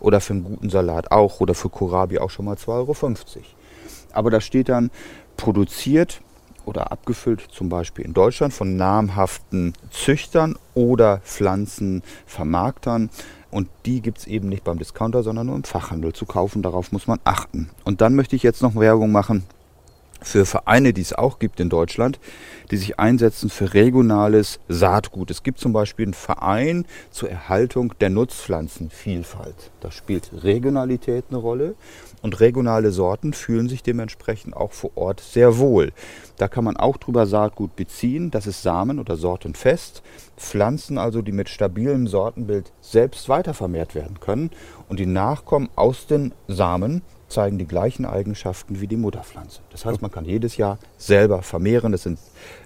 oder 0.00 0.20
für 0.20 0.34
einen 0.34 0.44
guten 0.44 0.70
Salat 0.70 1.12
auch 1.12 1.40
oder 1.40 1.54
für 1.54 1.70
Kohlrabi 1.70 2.18
auch 2.18 2.30
schon 2.30 2.44
mal 2.44 2.56
2,50 2.56 2.68
Euro. 2.68 2.94
Aber 4.12 4.30
da 4.30 4.40
steht 4.40 4.68
dann 4.68 4.90
produziert 5.36 6.20
oder 6.64 6.92
abgefüllt 6.92 7.40
zum 7.50 7.68
Beispiel 7.68 8.04
in 8.04 8.14
Deutschland 8.14 8.52
von 8.54 8.76
namhaften 8.76 9.72
Züchtern 9.90 10.56
oder 10.74 11.18
Pflanzenvermarktern. 11.24 13.10
Und 13.50 13.68
die 13.84 14.00
gibt 14.00 14.18
es 14.18 14.26
eben 14.26 14.48
nicht 14.48 14.64
beim 14.64 14.78
Discounter, 14.78 15.22
sondern 15.22 15.48
nur 15.48 15.56
im 15.56 15.64
Fachhandel 15.64 16.12
zu 16.12 16.24
kaufen. 16.24 16.62
Darauf 16.62 16.92
muss 16.92 17.06
man 17.06 17.18
achten. 17.24 17.70
Und 17.84 18.00
dann 18.00 18.14
möchte 18.14 18.36
ich 18.36 18.42
jetzt 18.42 18.62
noch 18.62 18.76
Werbung 18.76 19.12
machen 19.12 19.44
für 20.22 20.46
Vereine, 20.46 20.92
die 20.92 21.02
es 21.02 21.12
auch 21.12 21.38
gibt 21.38 21.60
in 21.60 21.68
Deutschland, 21.68 22.20
die 22.70 22.76
sich 22.76 22.98
einsetzen 22.98 23.50
für 23.50 23.74
regionales 23.74 24.60
Saatgut. 24.68 25.30
Es 25.30 25.42
gibt 25.42 25.58
zum 25.58 25.72
Beispiel 25.72 26.06
einen 26.06 26.14
Verein 26.14 26.86
zur 27.10 27.30
Erhaltung 27.30 27.94
der 28.00 28.10
Nutzpflanzenvielfalt. 28.10 29.70
Da 29.80 29.90
spielt 29.90 30.30
Regionalität 30.42 31.26
eine 31.30 31.38
Rolle 31.38 31.74
und 32.22 32.38
regionale 32.40 32.92
Sorten 32.92 33.32
fühlen 33.32 33.68
sich 33.68 33.82
dementsprechend 33.82 34.56
auch 34.56 34.72
vor 34.72 34.92
Ort 34.94 35.20
sehr 35.20 35.58
wohl. 35.58 35.92
Da 36.38 36.48
kann 36.48 36.64
man 36.64 36.76
auch 36.76 36.96
drüber 36.96 37.26
Saatgut 37.26 37.76
beziehen. 37.76 38.30
Das 38.30 38.46
ist 38.46 38.62
Samen 38.62 38.98
oder 39.00 39.16
sortenfest. 39.16 40.02
Pflanzen 40.36 40.98
also, 40.98 41.20
die 41.20 41.32
mit 41.32 41.48
stabilem 41.48 42.06
Sortenbild 42.06 42.72
selbst 42.80 43.28
weitervermehrt 43.28 43.94
werden 43.94 44.20
können. 44.20 44.50
Und 44.88 45.00
die 45.00 45.06
Nachkommen 45.06 45.68
aus 45.74 46.06
den 46.06 46.32
Samen 46.46 47.02
zeigen 47.32 47.58
die 47.58 47.66
gleichen 47.66 48.04
Eigenschaften 48.04 48.80
wie 48.80 48.86
die 48.86 48.96
Mutterpflanze. 48.96 49.60
Das 49.70 49.84
heißt, 49.84 50.02
man 50.02 50.10
kann 50.10 50.24
jedes 50.24 50.56
Jahr 50.56 50.78
selber 50.96 51.42
vermehren. 51.42 51.92
Das 51.92 52.02
sind 52.02 52.18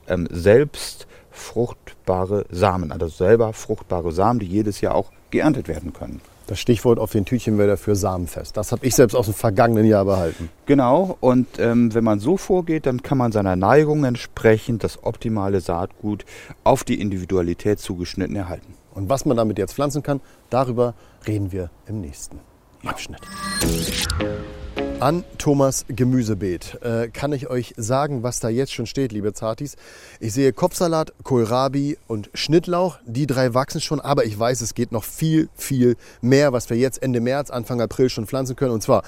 ähm, 0.09 0.29
selbst 0.31 1.07
fruchtbare 1.31 2.47
Samen, 2.51 2.93
also 2.93 3.09
selber 3.09 3.53
fruchtbare 3.53 4.13
Samen, 4.13 4.41
die 4.41 4.47
jedes 4.47 4.81
Jahr 4.81 4.95
auch 4.95 5.13
geerntet 5.31 5.69
werden 5.69 5.93
können. 5.93 6.21
Das 6.47 6.61
Stichwort 6.61 7.01
auf 7.01 7.11
den 7.11 7.25
Tütchen 7.25 7.59
wäre 7.59 7.71
dafür 7.71 7.97
Samenfest. 7.97 8.57
Das 8.57 8.71
habe 8.71 8.87
ich 8.87 8.95
selbst 8.95 9.15
aus 9.15 9.27
dem 9.27 9.35
vergangenen 9.35 9.85
Jahr 9.85 10.05
behalten. 10.05 10.49
Genau, 10.67 11.17
und 11.21 11.59
ähm, 11.59 11.93
wenn 11.93 12.05
man 12.05 12.21
so 12.21 12.37
vorgeht, 12.37 12.87
dann 12.87 13.03
kann 13.03 13.19
man 13.19 13.33
seiner 13.33 13.57
Neigung 13.57 14.05
entsprechend 14.05 14.85
das 14.85 15.03
optimale 15.03 15.61
Saatgut 15.61 16.25
auf 16.63 16.85
die 16.85 17.01
Individualität 17.01 17.81
zugeschnitten 17.81 18.37
erhalten. 18.37 18.75
Und 18.95 19.09
was 19.09 19.27
man 19.27 19.37
damit 19.37 19.59
jetzt 19.59 19.75
pflanzen 19.75 20.05
kann, 20.05 20.21
darüber 20.49 20.95
reden 21.27 21.51
wir 21.51 21.71
im 21.87 22.01
nächsten 22.01 22.39
Abschnitt. 22.89 23.21
An 24.99 25.25
Thomas 25.37 25.85
Gemüsebeet 25.89 26.79
äh, 26.83 27.09
kann 27.09 27.33
ich 27.33 27.51
euch 27.51 27.75
sagen, 27.77 28.23
was 28.23 28.41
da 28.41 28.49
jetzt 28.49 28.73
schon 28.73 28.87
steht, 28.87 29.13
liebe 29.13 29.35
Zartis. 29.35 29.77
Ich 30.21 30.33
sehe 30.33 30.55
Kopfsalat, 30.55 31.13
Kohlrabi 31.23 31.99
und 32.07 32.31
Schnittlauch. 32.33 32.99
Die 33.05 33.27
drei 33.27 33.53
wachsen 33.53 33.83
schon, 33.83 34.01
aber 34.01 34.25
ich 34.25 34.39
weiß, 34.39 34.63
es 34.63 34.73
geht 34.73 34.93
noch 34.93 35.05
viel, 35.05 35.51
viel 35.55 35.97
mehr, 36.23 36.55
was 36.55 36.71
wir 36.71 36.79
jetzt 36.79 37.03
Ende 37.03 37.21
März, 37.21 37.51
Anfang 37.51 37.83
April 37.83 38.09
schon 38.09 38.27
pflanzen 38.27 38.57
können. 38.57 38.73
Und 38.73 38.83
zwar 38.83 39.03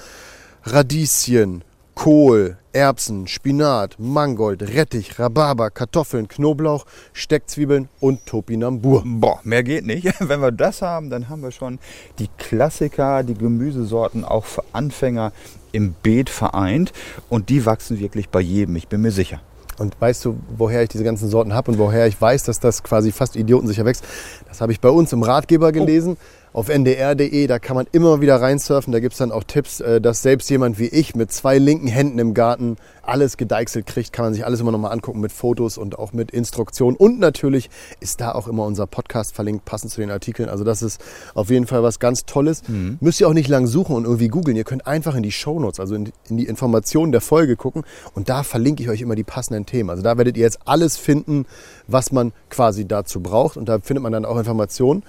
Radieschen, 0.63 1.63
Kohl, 1.99 2.55
Erbsen, 2.71 3.27
Spinat, 3.27 3.97
Mangold, 3.99 4.61
Rettich, 4.61 5.19
Rhabarber, 5.19 5.69
Kartoffeln, 5.69 6.29
Knoblauch, 6.29 6.85
Steckzwiebeln 7.11 7.89
und 7.99 8.25
Topinambur. 8.25 9.03
Boah, 9.05 9.41
mehr 9.43 9.63
geht 9.63 9.85
nicht. 9.85 10.07
Wenn 10.21 10.39
wir 10.39 10.53
das 10.53 10.81
haben, 10.81 11.09
dann 11.09 11.27
haben 11.27 11.41
wir 11.41 11.51
schon 11.51 11.77
die 12.17 12.29
Klassiker, 12.37 13.23
die 13.23 13.33
Gemüsesorten 13.33 14.23
auch 14.23 14.45
für 14.45 14.63
Anfänger 14.71 15.33
im 15.73 15.93
Beet 16.01 16.29
vereint 16.29 16.93
und 17.27 17.49
die 17.49 17.65
wachsen 17.65 17.99
wirklich 17.99 18.29
bei 18.29 18.39
jedem, 18.39 18.77
ich 18.77 18.87
bin 18.87 19.01
mir 19.01 19.11
sicher. 19.11 19.41
Und 19.77 19.99
weißt 19.99 20.23
du, 20.23 20.39
woher 20.55 20.83
ich 20.83 20.89
diese 20.89 21.03
ganzen 21.03 21.27
Sorten 21.27 21.53
habe 21.53 21.71
und 21.71 21.79
woher 21.79 22.07
ich 22.07 22.19
weiß, 22.19 22.43
dass 22.43 22.61
das 22.61 22.81
quasi 22.81 23.11
fast 23.11 23.35
idiotensicher 23.35 23.83
wächst? 23.83 24.05
Das 24.47 24.61
habe 24.61 24.71
ich 24.71 24.79
bei 24.79 24.89
uns 24.89 25.11
im 25.11 25.23
Ratgeber 25.23 25.73
gelesen. 25.73 26.15
Oh 26.15 26.38
auf 26.53 26.69
ndr.de, 26.69 27.47
da 27.47 27.59
kann 27.59 27.75
man 27.75 27.85
immer 27.91 28.21
wieder 28.21 28.41
reinsurfen. 28.41 28.91
Da 28.91 28.99
gibt 28.99 29.13
es 29.13 29.19
dann 29.19 29.31
auch 29.31 29.43
Tipps, 29.43 29.79
äh, 29.79 30.01
dass 30.01 30.21
selbst 30.21 30.49
jemand 30.49 30.79
wie 30.79 30.87
ich 30.87 31.15
mit 31.15 31.31
zwei 31.31 31.57
linken 31.57 31.87
Händen 31.87 32.19
im 32.19 32.33
Garten 32.33 32.77
alles 33.03 33.37
gedeichselt 33.37 33.85
kriegt. 33.85 34.13
Kann 34.13 34.25
man 34.25 34.33
sich 34.33 34.45
alles 34.45 34.59
immer 34.59 34.71
nochmal 34.71 34.91
angucken 34.91 35.19
mit 35.19 35.31
Fotos 35.31 35.77
und 35.77 35.97
auch 35.99 36.13
mit 36.13 36.31
Instruktionen. 36.31 36.95
Und 36.95 37.19
natürlich 37.19 37.69
ist 37.99 38.21
da 38.21 38.31
auch 38.33 38.47
immer 38.47 38.65
unser 38.65 38.87
Podcast 38.87 39.33
verlinkt, 39.33 39.65
passend 39.65 39.91
zu 39.91 40.01
den 40.01 40.11
Artikeln. 40.11 40.49
Also 40.49 40.63
das 40.63 40.81
ist 40.81 41.01
auf 41.33 41.49
jeden 41.49 41.67
Fall 41.67 41.83
was 41.83 41.99
ganz 41.99 42.25
Tolles. 42.25 42.67
Mhm. 42.67 42.97
Müsst 42.99 43.21
ihr 43.21 43.27
auch 43.27 43.33
nicht 43.33 43.47
lang 43.47 43.67
suchen 43.67 43.95
und 43.95 44.05
irgendwie 44.05 44.27
googeln. 44.27 44.57
Ihr 44.57 44.63
könnt 44.63 44.87
einfach 44.87 45.15
in 45.15 45.23
die 45.23 45.31
Shownotes, 45.31 45.79
also 45.79 45.95
in, 45.95 46.11
in 46.29 46.37
die 46.37 46.45
Informationen 46.45 47.11
der 47.11 47.21
Folge 47.21 47.55
gucken. 47.55 47.83
Und 48.13 48.29
da 48.29 48.43
verlinke 48.43 48.83
ich 48.83 48.89
euch 48.89 49.01
immer 49.01 49.15
die 49.15 49.23
passenden 49.23 49.65
Themen. 49.65 49.89
Also 49.89 50.03
da 50.03 50.17
werdet 50.17 50.37
ihr 50.37 50.43
jetzt 50.43 50.59
alles 50.65 50.97
finden, 50.97 51.45
was 51.87 52.11
man 52.11 52.31
quasi 52.49 52.87
dazu 52.87 53.21
braucht. 53.21 53.57
Und 53.57 53.69
da 53.69 53.79
findet 53.79 54.03
man 54.03 54.11
dann 54.11 54.25
auch 54.25 54.37
Informationen 54.37 55.03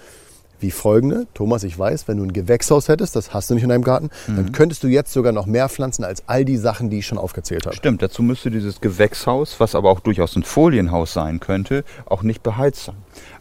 wie 0.60 0.70
folgende. 0.70 1.26
Thomas, 1.34 1.64
ich 1.64 1.78
weiß, 1.78 2.08
wenn 2.08 2.18
du 2.18 2.24
ein 2.24 2.32
Gewächshaus 2.32 2.88
hättest, 2.88 3.16
das 3.16 3.34
hast 3.34 3.50
du 3.50 3.54
nicht 3.54 3.62
in 3.62 3.68
deinem 3.68 3.84
Garten, 3.84 4.10
mhm. 4.26 4.36
dann 4.36 4.52
könntest 4.52 4.82
du 4.82 4.88
jetzt 4.88 5.12
sogar 5.12 5.32
noch 5.32 5.46
mehr 5.46 5.68
pflanzen 5.68 6.04
als 6.04 6.22
all 6.26 6.44
die 6.44 6.56
Sachen, 6.56 6.90
die 6.90 6.98
ich 6.98 7.06
schon 7.06 7.18
aufgezählt 7.18 7.66
habe. 7.66 7.76
Stimmt, 7.76 8.02
dazu 8.02 8.22
müsste 8.22 8.50
dieses 8.50 8.80
Gewächshaus, 8.80 9.60
was 9.60 9.74
aber 9.74 9.90
auch 9.90 10.00
durchaus 10.00 10.36
ein 10.36 10.42
Folienhaus 10.42 11.12
sein 11.12 11.40
könnte, 11.40 11.84
auch 12.06 12.22
nicht 12.22 12.42
beheizt 12.42 12.84
sein. 12.84 12.96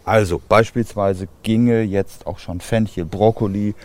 Also 0.05 0.41
beispielsweise 0.47 1.27
ginge 1.43 1.81
jetzt 1.81 2.25
auch 2.25 2.39
schon 2.39 2.61
Fenchel, 2.61 3.05
Brokkoli, 3.05 3.75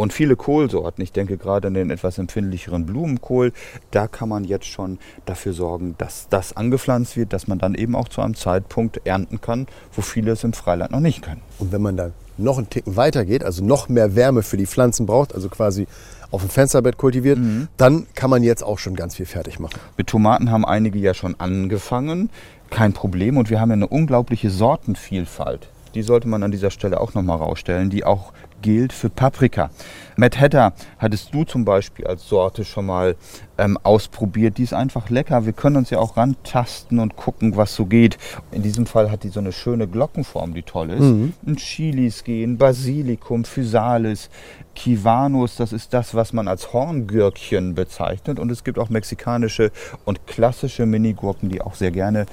und 0.00 0.12
viele 0.12 0.36
Kohlsorten, 0.36 1.02
ich 1.02 1.12
denke 1.12 1.36
gerade 1.36 1.68
an 1.68 1.74
den 1.74 1.90
etwas 1.90 2.18
empfindlicheren 2.18 2.86
Blumenkohl, 2.86 3.52
da 3.90 4.06
kann 4.06 4.28
man 4.28 4.44
jetzt 4.44 4.66
schon 4.66 4.98
dafür 5.26 5.52
sorgen, 5.52 5.94
dass 5.98 6.28
das 6.28 6.56
angepflanzt 6.56 7.16
wird, 7.16 7.32
dass 7.32 7.48
man 7.48 7.58
dann 7.58 7.74
eben 7.74 7.94
auch 7.94 8.08
zu 8.08 8.22
einem 8.22 8.34
Zeitpunkt 8.34 9.02
ernten 9.04 9.40
kann, 9.40 9.66
wo 9.92 10.00
viele 10.00 10.32
es 10.32 10.44
im 10.44 10.52
Freiland 10.52 10.92
noch 10.92 11.00
nicht 11.00 11.22
können. 11.22 11.42
Und 11.58 11.72
wenn 11.72 11.82
man 11.82 11.96
da 11.96 12.12
noch 12.40 12.58
einen 12.58 12.70
Ticken 12.70 12.96
weiter 12.96 13.24
geht, 13.24 13.44
also 13.44 13.64
noch 13.64 13.88
mehr 13.88 14.14
Wärme 14.16 14.42
für 14.42 14.56
die 14.56 14.66
Pflanzen 14.66 15.06
braucht, 15.06 15.34
also 15.34 15.48
quasi 15.48 15.86
auf 16.30 16.42
dem 16.42 16.50
Fensterbett 16.50 16.96
kultiviert, 16.96 17.38
mhm. 17.38 17.68
dann 17.76 18.06
kann 18.14 18.30
man 18.30 18.42
jetzt 18.42 18.62
auch 18.62 18.78
schon 18.78 18.94
ganz 18.94 19.16
viel 19.16 19.26
fertig 19.26 19.58
machen. 19.58 19.78
Mit 19.96 20.06
Tomaten 20.06 20.50
haben 20.50 20.64
einige 20.64 20.98
ja 20.98 21.14
schon 21.14 21.34
angefangen, 21.38 22.30
kein 22.70 22.92
Problem. 22.92 23.36
Und 23.36 23.50
wir 23.50 23.60
haben 23.60 23.70
ja 23.70 23.74
eine 23.74 23.88
unglaubliche 23.88 24.50
Sortenvielfalt. 24.50 25.68
Die 25.94 26.02
sollte 26.02 26.28
man 26.28 26.42
an 26.42 26.50
dieser 26.50 26.70
Stelle 26.70 27.00
auch 27.00 27.14
nochmal 27.14 27.38
rausstellen, 27.38 27.90
die 27.90 28.04
auch 28.04 28.32
gilt 28.62 28.92
für 28.92 29.08
Paprika. 29.08 29.70
Mad 30.16 30.38
Hatter 30.38 30.72
hattest 30.98 31.32
du 31.32 31.44
zum 31.44 31.64
Beispiel 31.64 32.06
als 32.06 32.28
Sorte 32.28 32.64
schon 32.64 32.86
mal 32.86 33.16
ähm, 33.56 33.78
ausprobiert. 33.82 34.58
Die 34.58 34.64
ist 34.64 34.74
einfach 34.74 35.08
lecker. 35.08 35.46
Wir 35.46 35.52
können 35.52 35.76
uns 35.76 35.90
ja 35.90 35.98
auch 35.98 36.16
rantasten 36.16 36.98
und 36.98 37.16
gucken, 37.16 37.56
was 37.56 37.74
so 37.74 37.86
geht. 37.86 38.18
In 38.52 38.62
diesem 38.62 38.86
Fall 38.86 39.10
hat 39.10 39.22
die 39.22 39.28
so 39.28 39.40
eine 39.40 39.52
schöne 39.52 39.88
Glockenform, 39.88 40.54
die 40.54 40.62
toll 40.62 40.90
ist. 40.90 41.00
Mhm. 41.00 41.32
Und 41.46 41.58
Chilis 41.58 42.24
gehen, 42.24 42.58
Basilikum, 42.58 43.44
Physalis, 43.44 44.28
Kivanus, 44.74 45.56
das 45.56 45.72
ist 45.72 45.94
das, 45.94 46.14
was 46.14 46.32
man 46.32 46.48
als 46.48 46.72
Horngürkchen 46.72 47.74
bezeichnet. 47.74 48.38
Und 48.38 48.50
es 48.50 48.64
gibt 48.64 48.78
auch 48.78 48.90
mexikanische 48.90 49.72
und 50.04 50.26
klassische 50.26 50.86
Minigurken, 50.86 51.48
die 51.48 51.62
auch 51.62 51.74
sehr 51.74 51.90
gerne 51.90 52.26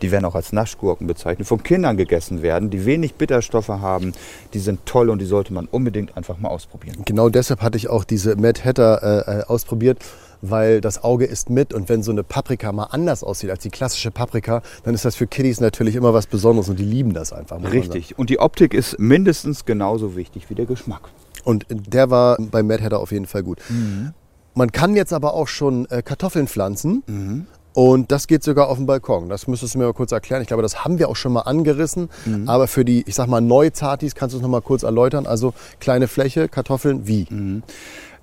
die 0.00 0.10
werden 0.10 0.24
auch 0.24 0.34
als 0.34 0.52
Naschgurken 0.52 1.06
bezeichnet, 1.06 1.46
von 1.46 1.62
Kindern 1.62 1.96
gegessen 1.96 2.42
werden, 2.42 2.70
die 2.70 2.84
wenig 2.84 3.14
Bitterstoffe 3.14 3.68
haben. 3.68 4.12
Die 4.54 4.58
sind 4.58 4.86
toll 4.86 5.10
und 5.10 5.20
die 5.20 5.26
sollte 5.26 5.52
man 5.52 5.66
unbedingt 5.66 6.16
einfach 6.16 6.38
mal 6.38 6.48
ausprobieren. 6.48 7.02
Genau 7.04 7.28
deshalb 7.28 7.62
hatte 7.62 7.76
ich 7.76 7.88
auch 7.88 8.04
diese 8.04 8.36
Mad 8.36 8.62
Hatter 8.64 9.02
äh, 9.28 9.40
äh, 9.40 9.44
ausprobiert, 9.44 9.98
weil 10.40 10.80
das 10.80 11.02
Auge 11.04 11.24
ist 11.24 11.50
mit 11.50 11.72
und 11.72 11.88
wenn 11.88 12.02
so 12.02 12.10
eine 12.10 12.24
Paprika 12.24 12.72
mal 12.72 12.88
anders 12.90 13.22
aussieht 13.22 13.50
als 13.50 13.62
die 13.62 13.70
klassische 13.70 14.10
Paprika, 14.10 14.62
dann 14.82 14.94
ist 14.94 15.04
das 15.04 15.14
für 15.14 15.26
Kiddies 15.26 15.60
natürlich 15.60 15.94
immer 15.94 16.12
was 16.12 16.26
Besonderes 16.26 16.68
und 16.68 16.78
die 16.78 16.84
lieben 16.84 17.14
das 17.14 17.32
einfach. 17.32 17.62
Richtig. 17.72 18.18
Und 18.18 18.28
die 18.28 18.38
Optik 18.40 18.74
ist 18.74 18.98
mindestens 18.98 19.64
genauso 19.64 20.16
wichtig 20.16 20.50
wie 20.50 20.54
der 20.54 20.66
Geschmack. 20.66 21.10
Und 21.44 21.66
der 21.70 22.10
war 22.10 22.36
bei 22.38 22.62
Mad 22.62 22.82
Hatter 22.82 22.98
auf 22.98 23.12
jeden 23.12 23.26
Fall 23.26 23.42
gut. 23.42 23.58
Mhm. 23.68 24.12
Man 24.54 24.70
kann 24.70 24.94
jetzt 24.94 25.12
aber 25.12 25.34
auch 25.34 25.48
schon 25.48 25.86
äh, 25.86 26.02
Kartoffeln 26.02 26.46
pflanzen. 26.46 27.02
Mhm. 27.06 27.46
Und 27.74 28.12
das 28.12 28.26
geht 28.26 28.42
sogar 28.44 28.68
auf 28.68 28.76
dem 28.76 28.86
Balkon. 28.86 29.28
Das 29.28 29.46
müsstest 29.46 29.74
du 29.74 29.78
mir 29.78 29.84
mal 29.86 29.94
kurz 29.94 30.12
erklären. 30.12 30.42
Ich 30.42 30.48
glaube, 30.48 30.62
das 30.62 30.84
haben 30.84 30.98
wir 30.98 31.08
auch 31.08 31.16
schon 31.16 31.32
mal 31.32 31.42
angerissen. 31.42 32.10
Mhm. 32.26 32.48
Aber 32.48 32.68
für 32.68 32.84
die, 32.84 33.02
ich 33.06 33.14
sag 33.14 33.28
mal, 33.28 33.40
Neuzartis 33.40 34.14
kannst 34.14 34.34
du 34.34 34.38
es 34.38 34.42
noch 34.42 34.50
mal 34.50 34.60
kurz 34.60 34.82
erläutern. 34.82 35.26
Also 35.26 35.54
kleine 35.80 36.08
Fläche, 36.08 36.48
Kartoffeln, 36.48 37.06
wie? 37.06 37.26
Mhm. 37.30 37.62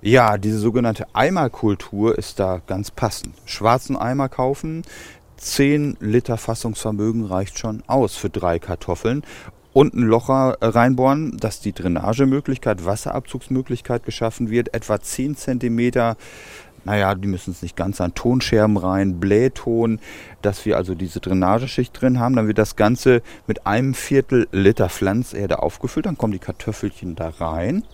Ja, 0.02 0.38
diese 0.38 0.58
sogenannte 0.58 1.06
Eimerkultur 1.12 2.16
ist 2.16 2.38
da 2.40 2.62
ganz 2.66 2.90
passend. 2.90 3.34
Schwarzen 3.44 3.96
Eimer 3.96 4.28
kaufen, 4.28 4.82
10 5.36 5.96
Liter 6.00 6.38
Fassungsvermögen 6.38 7.26
reicht 7.26 7.58
schon 7.58 7.82
aus 7.86 8.14
für 8.14 8.30
drei 8.30 8.58
Kartoffeln. 8.58 9.24
Und 9.72 9.94
ein 9.94 10.02
Loch 10.02 10.28
reinbohren, 10.28 11.36
dass 11.38 11.60
die 11.60 11.72
Drainagemöglichkeit, 11.72 12.84
Wasserabzugsmöglichkeit 12.84 14.04
geschaffen 14.04 14.50
wird. 14.50 14.74
Etwa 14.74 15.00
10 15.00 15.36
Zentimeter 15.36 16.16
naja, 16.84 17.14
die 17.14 17.28
müssen 17.28 17.50
es 17.50 17.62
nicht 17.62 17.76
ganz 17.76 17.98
sein, 17.98 18.14
Tonscherben 18.14 18.76
rein, 18.76 19.20
Blähton, 19.20 20.00
dass 20.42 20.64
wir 20.64 20.76
also 20.76 20.94
diese 20.94 21.20
Drainageschicht 21.20 22.00
drin 22.00 22.18
haben. 22.18 22.36
Dann 22.36 22.46
wird 22.46 22.58
das 22.58 22.76
Ganze 22.76 23.22
mit 23.46 23.66
einem 23.66 23.94
Viertel 23.94 24.48
Liter 24.52 24.88
Pflanzerde 24.88 25.62
aufgefüllt. 25.62 26.06
Dann 26.06 26.18
kommen 26.18 26.32
die 26.32 26.38
Kartoffelchen 26.38 27.16
da 27.16 27.28
rein 27.28 27.84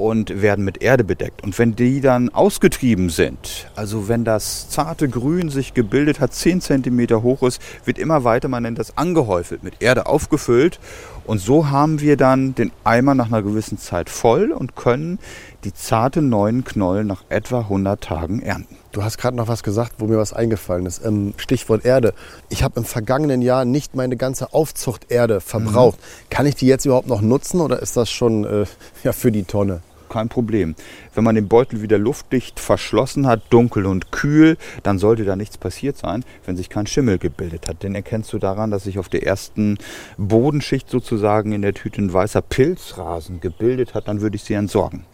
und 0.00 0.40
werden 0.40 0.64
mit 0.64 0.80
Erde 0.80 1.04
bedeckt. 1.04 1.42
Und 1.42 1.58
wenn 1.58 1.76
die 1.76 2.00
dann 2.00 2.30
ausgetrieben 2.30 3.10
sind, 3.10 3.70
also 3.76 4.08
wenn 4.08 4.24
das 4.24 4.70
zarte 4.70 5.10
Grün 5.10 5.50
sich 5.50 5.74
gebildet 5.74 6.20
hat, 6.20 6.32
10 6.32 6.62
cm 6.62 7.22
hoch 7.22 7.42
ist, 7.42 7.60
wird 7.84 7.98
immer 7.98 8.24
weiter, 8.24 8.48
man 8.48 8.62
nennt 8.62 8.78
das 8.78 8.96
angehäufelt, 8.96 9.62
mit 9.62 9.82
Erde 9.82 10.06
aufgefüllt. 10.06 10.80
Und 11.26 11.38
so 11.38 11.68
haben 11.68 12.00
wir 12.00 12.16
dann 12.16 12.54
den 12.54 12.72
Eimer 12.82 13.14
nach 13.14 13.26
einer 13.26 13.42
gewissen 13.42 13.76
Zeit 13.76 14.08
voll 14.08 14.52
und 14.52 14.74
können 14.74 15.18
die 15.64 15.74
zarte 15.74 16.22
neuen 16.22 16.64
Knollen 16.64 17.06
nach 17.06 17.24
etwa 17.28 17.60
100 17.60 18.00
Tagen 18.00 18.42
ernten. 18.42 18.76
Du 18.92 19.04
hast 19.04 19.18
gerade 19.18 19.36
noch 19.36 19.48
was 19.48 19.62
gesagt, 19.62 19.96
wo 19.98 20.06
mir 20.06 20.18
was 20.18 20.32
eingefallen 20.32 20.86
ist. 20.86 21.04
Ähm, 21.04 21.34
Stichwort 21.36 21.84
Erde. 21.84 22.14
Ich 22.48 22.62
habe 22.62 22.80
im 22.80 22.84
vergangenen 22.84 23.42
Jahr 23.42 23.64
nicht 23.64 23.94
meine 23.94 24.16
ganze 24.16 24.52
Aufzuchterde 24.52 25.40
verbraucht. 25.40 25.98
Mhm. 25.98 26.30
Kann 26.30 26.46
ich 26.46 26.56
die 26.56 26.66
jetzt 26.66 26.86
überhaupt 26.86 27.06
noch 27.06 27.20
nutzen 27.20 27.60
oder 27.60 27.80
ist 27.80 27.96
das 27.96 28.10
schon 28.10 28.44
äh, 28.44 28.66
ja, 29.04 29.12
für 29.12 29.30
die 29.30 29.44
Tonne? 29.44 29.82
Kein 30.10 30.28
Problem. 30.28 30.74
Wenn 31.14 31.24
man 31.24 31.34
den 31.34 31.48
Beutel 31.48 31.80
wieder 31.80 31.96
luftdicht 31.96 32.60
verschlossen 32.60 33.26
hat, 33.26 33.42
dunkel 33.48 33.86
und 33.86 34.12
kühl, 34.12 34.58
dann 34.82 34.98
sollte 34.98 35.24
da 35.24 35.36
nichts 35.36 35.56
passiert 35.56 35.96
sein, 35.96 36.24
wenn 36.44 36.56
sich 36.56 36.68
kein 36.68 36.86
Schimmel 36.86 37.16
gebildet 37.16 37.68
hat. 37.68 37.82
Den 37.82 37.94
erkennst 37.94 38.32
du 38.34 38.38
daran, 38.38 38.70
dass 38.70 38.84
sich 38.84 38.98
auf 38.98 39.08
der 39.08 39.26
ersten 39.26 39.78
Bodenschicht 40.18 40.90
sozusagen 40.90 41.52
in 41.52 41.62
der 41.62 41.72
Tüte 41.72 42.02
ein 42.02 42.12
weißer 42.12 42.42
Pilzrasen 42.42 43.40
gebildet 43.40 43.94
hat, 43.94 44.08
dann 44.08 44.20
würde 44.20 44.36
ich 44.36 44.44
sie 44.44 44.54
entsorgen. 44.54 45.04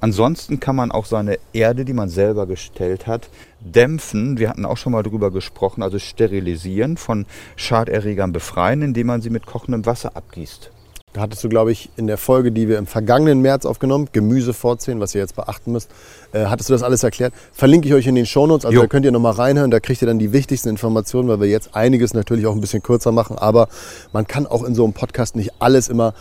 Ansonsten 0.00 0.60
kann 0.60 0.76
man 0.76 0.90
auch 0.90 1.04
seine 1.04 1.38
Erde, 1.52 1.84
die 1.84 1.92
man 1.92 2.08
selber 2.08 2.46
gestellt 2.46 3.06
hat, 3.06 3.28
dämpfen. 3.60 4.38
Wir 4.38 4.48
hatten 4.48 4.64
auch 4.64 4.76
schon 4.76 4.92
mal 4.92 5.02
drüber 5.02 5.30
gesprochen, 5.30 5.82
also 5.82 5.98
sterilisieren, 5.98 6.96
von 6.96 7.26
Schaderregern 7.56 8.32
befreien, 8.32 8.82
indem 8.82 9.08
man 9.08 9.20
sie 9.20 9.30
mit 9.30 9.46
kochendem 9.46 9.86
Wasser 9.86 10.16
abgießt. 10.16 10.70
Da 11.14 11.20
hattest 11.20 11.44
du, 11.44 11.48
glaube 11.48 11.70
ich, 11.70 11.90
in 11.96 12.08
der 12.08 12.18
Folge, 12.18 12.50
die 12.50 12.68
wir 12.68 12.76
im 12.76 12.88
vergangenen 12.88 13.40
März 13.40 13.66
aufgenommen, 13.66 14.08
Gemüse 14.10 14.52
vorziehen, 14.52 14.98
was 14.98 15.14
ihr 15.14 15.20
jetzt 15.20 15.36
beachten 15.36 15.70
müsst, 15.70 15.88
äh, 16.32 16.46
hattest 16.46 16.68
du 16.68 16.72
das 16.72 16.82
alles 16.82 17.04
erklärt. 17.04 17.32
Verlinke 17.52 17.86
ich 17.86 17.94
euch 17.94 18.08
in 18.08 18.16
den 18.16 18.26
Shownotes, 18.26 18.66
also 18.66 18.74
jo. 18.74 18.82
da 18.82 18.88
könnt 18.88 19.06
ihr 19.06 19.12
nochmal 19.12 19.34
reinhören, 19.34 19.70
da 19.70 19.78
kriegt 19.78 20.02
ihr 20.02 20.08
dann 20.08 20.18
die 20.18 20.32
wichtigsten 20.32 20.68
Informationen, 20.70 21.28
weil 21.28 21.38
wir 21.38 21.46
jetzt 21.46 21.76
einiges 21.76 22.14
natürlich 22.14 22.46
auch 22.48 22.52
ein 22.52 22.60
bisschen 22.60 22.82
kürzer 22.82 23.12
machen, 23.12 23.38
aber 23.38 23.68
man 24.12 24.26
kann 24.26 24.48
auch 24.48 24.64
in 24.64 24.74
so 24.74 24.82
einem 24.82 24.92
Podcast 24.92 25.36
nicht 25.36 25.52
alles 25.60 25.88
immer 25.88 26.14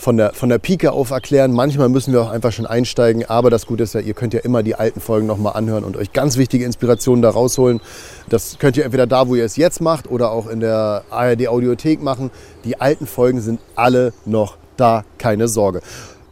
von 0.00 0.16
der, 0.16 0.32
von 0.32 0.48
der 0.48 0.58
Pike 0.58 0.92
auf 0.92 1.10
erklären. 1.10 1.52
Manchmal 1.52 1.90
müssen 1.90 2.12
wir 2.12 2.22
auch 2.22 2.30
einfach 2.30 2.52
schon 2.52 2.66
einsteigen. 2.66 3.26
Aber 3.28 3.50
das 3.50 3.66
Gute 3.66 3.84
ist 3.84 3.94
ja, 3.94 4.00
ihr 4.00 4.14
könnt 4.14 4.32
ja 4.32 4.40
immer 4.40 4.62
die 4.62 4.74
alten 4.74 5.00
Folgen 5.00 5.26
nochmal 5.26 5.52
anhören 5.52 5.84
und 5.84 5.96
euch 5.96 6.12
ganz 6.12 6.38
wichtige 6.38 6.64
Inspirationen 6.64 7.20
da 7.20 7.30
rausholen. 7.30 7.80
Das 8.28 8.58
könnt 8.58 8.76
ihr 8.78 8.84
entweder 8.84 9.06
da, 9.06 9.28
wo 9.28 9.34
ihr 9.34 9.44
es 9.44 9.56
jetzt 9.56 9.80
macht 9.80 10.10
oder 10.10 10.32
auch 10.32 10.48
in 10.48 10.60
der 10.60 11.04
ARD 11.10 11.48
Audiothek 11.48 12.02
machen. 12.02 12.30
Die 12.64 12.80
alten 12.80 13.06
Folgen 13.06 13.40
sind 13.42 13.60
alle 13.74 14.14
noch 14.24 14.56
da, 14.76 15.04
keine 15.18 15.48
Sorge. 15.48 15.82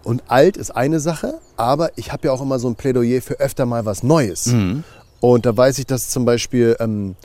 Und 0.02 0.22
alt 0.28 0.56
ist 0.56 0.70
eine 0.70 1.00
Sache, 1.00 1.34
aber 1.58 1.90
ich 1.96 2.12
habe 2.12 2.28
ja 2.28 2.32
auch 2.32 2.40
immer 2.40 2.58
so 2.58 2.68
ein 2.68 2.76
Plädoyer 2.76 3.20
für 3.20 3.38
öfter 3.38 3.66
mal 3.66 3.84
was 3.84 4.02
Neues. 4.02 4.46
Mhm. 4.46 4.84
Und 5.20 5.44
da 5.44 5.54
weiß 5.54 5.78
ich, 5.78 5.86
dass 5.86 6.08
zum 6.08 6.24
Beispiel 6.24 6.76
ähm, 6.80 7.16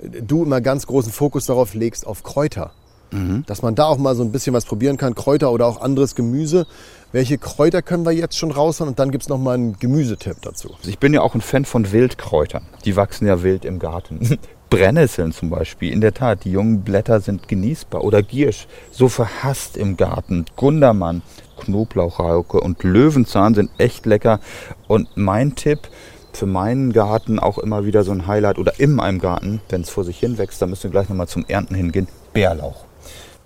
du 0.00 0.44
immer 0.44 0.60
ganz 0.60 0.86
großen 0.86 1.10
Fokus 1.10 1.46
darauf 1.46 1.74
legst, 1.74 2.06
auf 2.06 2.22
Kräuter. 2.22 2.70
Mhm. 3.10 3.44
Dass 3.46 3.62
man 3.62 3.74
da 3.74 3.86
auch 3.86 3.98
mal 3.98 4.14
so 4.14 4.22
ein 4.22 4.32
bisschen 4.32 4.54
was 4.54 4.64
probieren 4.64 4.96
kann, 4.96 5.14
Kräuter 5.14 5.52
oder 5.52 5.66
auch 5.66 5.80
anderes 5.80 6.14
Gemüse. 6.14 6.66
Welche 7.12 7.38
Kräuter 7.38 7.80
können 7.80 8.04
wir 8.04 8.12
jetzt 8.12 8.36
schon 8.36 8.50
raushauen? 8.50 8.90
Und 8.90 8.98
dann 8.98 9.10
gibt 9.10 9.22
es 9.22 9.28
noch 9.28 9.38
mal 9.38 9.54
einen 9.54 9.78
Gemüsetipp 9.78 10.36
dazu. 10.42 10.74
Ich 10.86 10.98
bin 10.98 11.14
ja 11.14 11.22
auch 11.22 11.34
ein 11.34 11.40
Fan 11.40 11.64
von 11.64 11.90
Wildkräutern. 11.90 12.62
Die 12.84 12.96
wachsen 12.96 13.26
ja 13.26 13.42
wild 13.42 13.64
im 13.64 13.78
Garten. 13.78 14.38
Brennnesseln 14.70 15.32
zum 15.32 15.48
Beispiel, 15.48 15.90
in 15.90 16.02
der 16.02 16.12
Tat, 16.12 16.44
die 16.44 16.50
jungen 16.50 16.82
Blätter 16.82 17.20
sind 17.20 17.48
genießbar. 17.48 18.04
Oder 18.04 18.22
Giersch, 18.22 18.66
so 18.90 19.08
verhasst 19.08 19.78
im 19.78 19.96
Garten. 19.96 20.44
Gundermann, 20.56 21.22
Knoblauchrauke 21.60 22.60
und 22.60 22.82
Löwenzahn 22.82 23.54
sind 23.54 23.70
echt 23.78 24.04
lecker. 24.04 24.40
Und 24.86 25.08
mein 25.14 25.54
Tipp, 25.54 25.88
für 26.32 26.46
meinen 26.46 26.92
Garten 26.92 27.38
auch 27.38 27.58
immer 27.58 27.84
wieder 27.84 28.04
so 28.04 28.12
ein 28.12 28.26
Highlight 28.26 28.58
oder 28.58 28.78
in 28.78 28.94
meinem 28.94 29.18
Garten, 29.18 29.60
wenn 29.70 29.80
es 29.80 29.90
vor 29.90 30.04
sich 30.04 30.18
hin 30.18 30.38
wächst, 30.38 30.62
da 30.62 30.66
müssen 30.66 30.84
wir 30.84 30.90
gleich 30.90 31.08
nochmal 31.08 31.28
zum 31.28 31.44
Ernten 31.48 31.74
hingehen, 31.74 32.06
Bärlauch. 32.32 32.87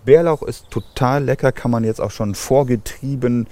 Bärlauch 0.04 0.42
ist 0.42 0.71
total 0.71 1.25
lecker, 1.25 1.52
kann 1.52 1.71
man 1.71 1.85
jetzt 1.85 2.00
auch 2.00 2.11
schon 2.11 2.35
vorgetrieben, 2.35 3.47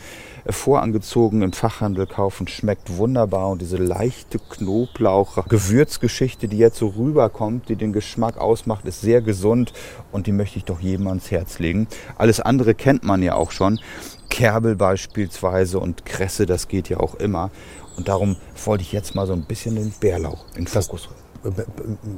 äh, 0.45 0.52
vorangezogen 0.52 1.42
im 1.42 1.52
Fachhandel 1.52 2.07
kaufen. 2.07 2.49
Schmeckt 2.49 2.97
wunderbar 2.97 3.50
und 3.50 3.61
diese 3.61 3.76
leichte 3.76 4.38
Knoblauch-Gewürzgeschichte, 4.38 6.49
die 6.49 6.59
jetzt 6.59 6.78
so 6.78 6.88
rüberkommt, 6.88 7.69
die 7.69 7.76
den 7.76 7.92
Geschmack 7.92 8.38
ausmacht, 8.38 8.87
ist 8.87 9.00
sehr 9.00 9.21
gesund 9.21 9.73
und 10.11 10.26
die 10.26 10.33
möchte 10.33 10.59
ich 10.59 10.64
doch 10.64 10.80
jedem 10.80 11.07
ans 11.07 11.30
Herz 11.30 11.61
legen. 11.61 11.87
Alles 12.19 12.40
andere 12.40 12.75
kennt 12.75 13.04
man 13.04 13.23
ja 13.23 13.35
auch 13.35 13.52
schon. 13.52 13.78
Kerbel 14.28 14.76
beispielsweise 14.76 15.78
und 15.78 16.04
Kresse, 16.04 16.47
das 16.47 16.69
geht 16.69 16.88
ja 16.88 16.99
auch 16.99 17.14
immer. 17.14 17.50
Und 17.97 18.09
darum 18.09 18.37
wollte 18.64 18.83
ich 18.83 18.92
jetzt 18.92 19.14
mal 19.14 19.26
so 19.26 19.35
ein 19.35 19.45
bisschen 19.45 19.76
den 19.76 19.92
Bärlauch 20.00 20.47
in 20.57 20.66
Fokus 20.66 21.09
rücken. 21.09 21.29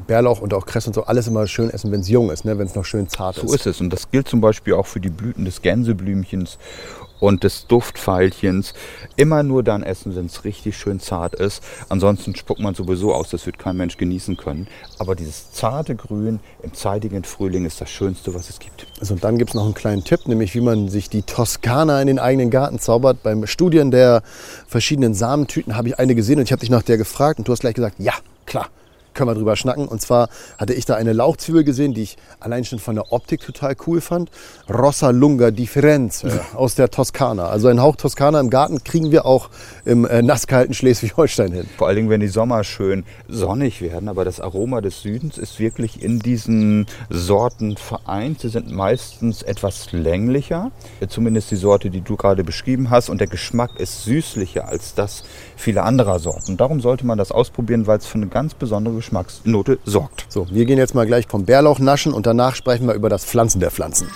Bärlauch 0.07 0.41
und 0.41 0.55
auch 0.55 0.67
Kress 0.67 0.87
und 0.87 0.95
so 0.95 1.05
alles 1.05 1.29
immer 1.29 1.47
schön 1.47 1.71
essen, 1.71 1.93
wenn 1.93 2.00
es 2.00 2.09
jung 2.09 2.31
ist, 2.31 2.45
ne? 2.45 2.59
wenn 2.59 2.67
es 2.67 2.75
noch 2.75 2.85
schön 2.85 3.09
zart 3.09 3.37
ist. 3.37 3.49
So 3.49 3.55
ist 3.55 3.67
es. 3.67 3.81
Und 3.81 3.91
das 3.91 4.11
gilt 4.11 4.29
zum 4.29 4.41
Beispiel 4.41 4.75
auch 4.75 4.87
für 4.87 5.00
die 5.00 5.11
Blüten 5.11 5.45
des 5.45 5.62
Gänseblümchens 5.62 6.59
und 7.23 7.45
des 7.45 7.69
Duftpfeilchens. 7.69 8.75
Immer 9.14 9.45
nur 9.45 9.62
dann 9.62 9.85
essen, 9.85 10.17
wenn 10.17 10.26
es 10.26 10.45
richtig 10.45 10.76
schön 10.76 10.99
zart 10.99 11.37
ist. 11.37 11.62
Ansonsten 11.88 12.35
spuckt 12.35 12.61
man 12.61 12.75
sowieso 12.75 13.14
aus, 13.14 13.31
das 13.31 13.47
wird 13.47 13.61
kein 13.61 13.76
Mensch 13.76 13.97
genießen 13.97 14.37
können. 14.37 14.67
Aber 14.99 15.14
dieses 15.14 15.52
zarte 15.52 15.95
Grün 15.95 16.41
im 16.64 16.75
zeitigen 16.75 17.23
Frühling 17.23 17.64
ist 17.64 17.81
das 17.81 17.91
Schönste, 17.91 18.35
was 18.35 18.50
es 18.50 18.59
gibt. 18.59 18.87
Also 18.99 19.14
und 19.14 19.23
dann 19.23 19.38
gibt 19.38 19.50
es 19.50 19.55
noch 19.55 19.64
einen 19.64 19.75
kleinen 19.75 20.02
Tipp, 20.02 20.26
nämlich 20.26 20.55
wie 20.57 20.61
man 20.61 20.88
sich 20.88 21.09
die 21.09 21.23
Toskana 21.23 22.00
in 22.00 22.09
den 22.09 22.19
eigenen 22.19 22.50
Garten 22.50 22.81
zaubert. 22.81 23.23
Beim 23.23 23.47
Studien 23.47 23.93
der 23.93 24.23
verschiedenen 24.67 25.14
Samentüten 25.14 25.76
habe 25.76 25.88
ich 25.88 25.99
eine 26.00 26.17
gesehen 26.17 26.38
und 26.38 26.45
ich 26.45 26.52
habe 26.52 26.61
dich 26.61 26.71
nach 26.71 26.83
der 26.83 26.99
gefragt 26.99 27.38
und 27.38 27.47
du 27.47 27.52
hast 27.52 27.61
gleich 27.61 27.75
gesagt, 27.75 28.00
ja, 28.00 28.14
klar 28.47 28.69
können 29.14 29.31
wir 29.31 29.35
drüber 29.35 29.57
schnacken. 29.57 29.88
Und 29.88 30.00
zwar 30.00 30.28
hatte 30.59 30.75
ich 30.75 30.85
da 30.85 30.95
eine 30.95 31.12
Lauchzwiebel 31.12 31.64
gesehen, 31.64 31.95
die 31.95 32.02
ich 32.02 32.16
allein 32.40 32.64
schon 32.64 32.78
von 32.78 32.95
der 32.95 33.12
Optik 33.12 33.40
total 33.40 33.76
cool 33.87 34.00
fand. 34.00 34.31
Rossa 34.69 35.11
Lunga 35.11 35.50
Differenz 35.50 36.25
äh, 36.25 36.38
aus 36.54 36.75
der 36.75 36.90
Toskana. 36.90 37.47
Also 37.47 37.69
ein 37.69 37.81
Hauch 37.81 37.97
Toskana 37.97 38.40
im 38.40 38.50
Garten 38.50 38.83
kriegen 38.85 39.11
wir 39.11 39.26
auch 39.26 39.50
im 39.85 40.04
äh, 40.04 40.23
nasskalten 40.23 40.75
Schleswig-Holstein 40.75 41.52
hin. 41.52 41.66
Vor 41.76 41.88
allen 41.88 41.97
Dingen, 41.97 42.11
wenn 42.11 42.21
die 42.21 42.28
Sommer 42.28 42.64
schön 42.64 43.04
sonnig 43.28 43.81
werden. 43.83 44.09
Aber 44.09 44.25
das 44.25 44.40
Aroma 44.40 44.81
des 44.81 45.02
Südens 45.02 45.38
ist 45.38 45.59
wirklich 45.59 46.02
in 46.02 46.19
diesen 46.19 46.87
Sorten 47.11 47.76
vereint. 47.76 48.40
Sie 48.40 48.49
sind 48.49 48.71
meistens 48.71 49.42
etwas 49.42 49.92
länglicher, 49.92 50.71
zumindest 51.09 51.50
die 51.50 51.57
Sorte, 51.57 51.90
die 51.90 52.00
du 52.00 52.16
gerade 52.16 52.45
beschrieben 52.45 52.90
hast. 52.90 53.11
Und 53.11 53.21
der 53.21 53.28
Geschmack 53.28 53.78
ist 53.78 54.04
süßlicher 54.04 54.69
als 54.69 54.95
das 54.95 55.25
vieler 55.57 55.85
anderer 55.85 56.19
Sorten. 56.19 56.57
Darum 56.57 56.81
sollte 56.81 57.07
man 57.07 57.19
das 57.19 57.33
ausprobieren, 57.33 57.87
weil 57.87 57.99
es 57.99 58.07
für 58.07 58.19
eine 58.19 58.28
ganz 58.28 58.54
besondere 58.54 59.02
Geschmacksnote 59.03 59.79
sorgt. 59.85 60.27
So, 60.29 60.47
wir 60.51 60.65
gehen 60.65 60.79
jetzt 60.79 60.95
mal 60.95 61.07
gleich 61.07 61.27
vom 61.27 61.45
Bärlauch 61.45 61.81
naschen 61.81 62.13
und 62.13 62.25
danach 62.25 62.55
sprechen 62.55 62.87
wir 62.87 62.95
über 62.95 63.09
das 63.09 63.25
Pflanzen 63.25 63.59
der 63.59 63.73
Pflanzen. 63.73 64.09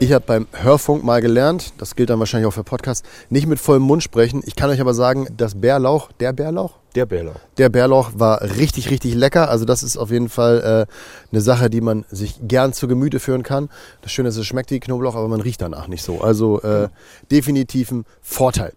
Ich 0.00 0.12
habe 0.12 0.24
beim 0.24 0.46
Hörfunk 0.52 1.02
mal 1.02 1.20
gelernt, 1.20 1.72
das 1.78 1.96
gilt 1.96 2.10
dann 2.10 2.20
wahrscheinlich 2.20 2.46
auch 2.46 2.52
für 2.52 2.62
Podcasts, 2.62 3.06
nicht 3.28 3.48
mit 3.48 3.58
vollem 3.58 3.82
Mund 3.82 4.04
sprechen. 4.04 4.42
Ich 4.46 4.54
kann 4.54 4.70
euch 4.70 4.80
aber 4.80 4.94
sagen, 4.94 5.26
das 5.36 5.60
Bärlauch, 5.60 6.12
der 6.12 6.32
Bärlauch? 6.32 6.74
Der 6.94 7.06
Bärlauch. 7.06 7.34
Der 7.58 7.68
Bärlauch 7.68 8.12
war 8.14 8.40
richtig, 8.40 8.90
richtig 8.90 9.14
lecker. 9.14 9.50
Also 9.50 9.64
das 9.64 9.82
ist 9.82 9.96
auf 9.96 10.12
jeden 10.12 10.28
Fall 10.28 10.86
äh, 10.88 10.92
eine 11.32 11.40
Sache, 11.40 11.70
die 11.70 11.80
man 11.80 12.04
sich 12.10 12.36
gern 12.40 12.72
zu 12.72 12.86
Gemüte 12.86 13.18
führen 13.18 13.42
kann. 13.42 13.68
Das 14.02 14.12
Schöne 14.12 14.28
ist, 14.28 14.36
es 14.36 14.46
schmeckt 14.46 14.70
wie 14.70 14.78
Knoblauch, 14.78 15.16
aber 15.16 15.26
man 15.26 15.40
riecht 15.40 15.60
danach 15.60 15.88
nicht 15.88 16.04
so. 16.04 16.20
Also 16.20 16.62
äh, 16.62 16.82
ja. 16.82 16.90
definitiv 17.32 17.90
ein 17.90 18.04
Vorteil. 18.22 18.72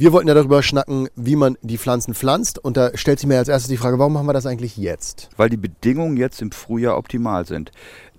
Wir 0.00 0.12
wollten 0.12 0.28
ja 0.28 0.34
darüber 0.34 0.62
schnacken, 0.62 1.08
wie 1.16 1.34
man 1.34 1.58
die 1.60 1.76
Pflanzen 1.76 2.14
pflanzt. 2.14 2.60
Und 2.60 2.76
da 2.76 2.96
stellt 2.96 3.18
sich 3.18 3.26
mir 3.26 3.38
als 3.38 3.48
erstes 3.48 3.68
die 3.68 3.76
Frage, 3.76 3.98
warum 3.98 4.12
machen 4.12 4.28
wir 4.28 4.32
das 4.32 4.46
eigentlich 4.46 4.76
jetzt? 4.76 5.28
Weil 5.36 5.50
die 5.50 5.56
Bedingungen 5.56 6.16
jetzt 6.16 6.40
im 6.40 6.52
Frühjahr 6.52 6.96
optimal 6.96 7.46
sind. 7.46 7.72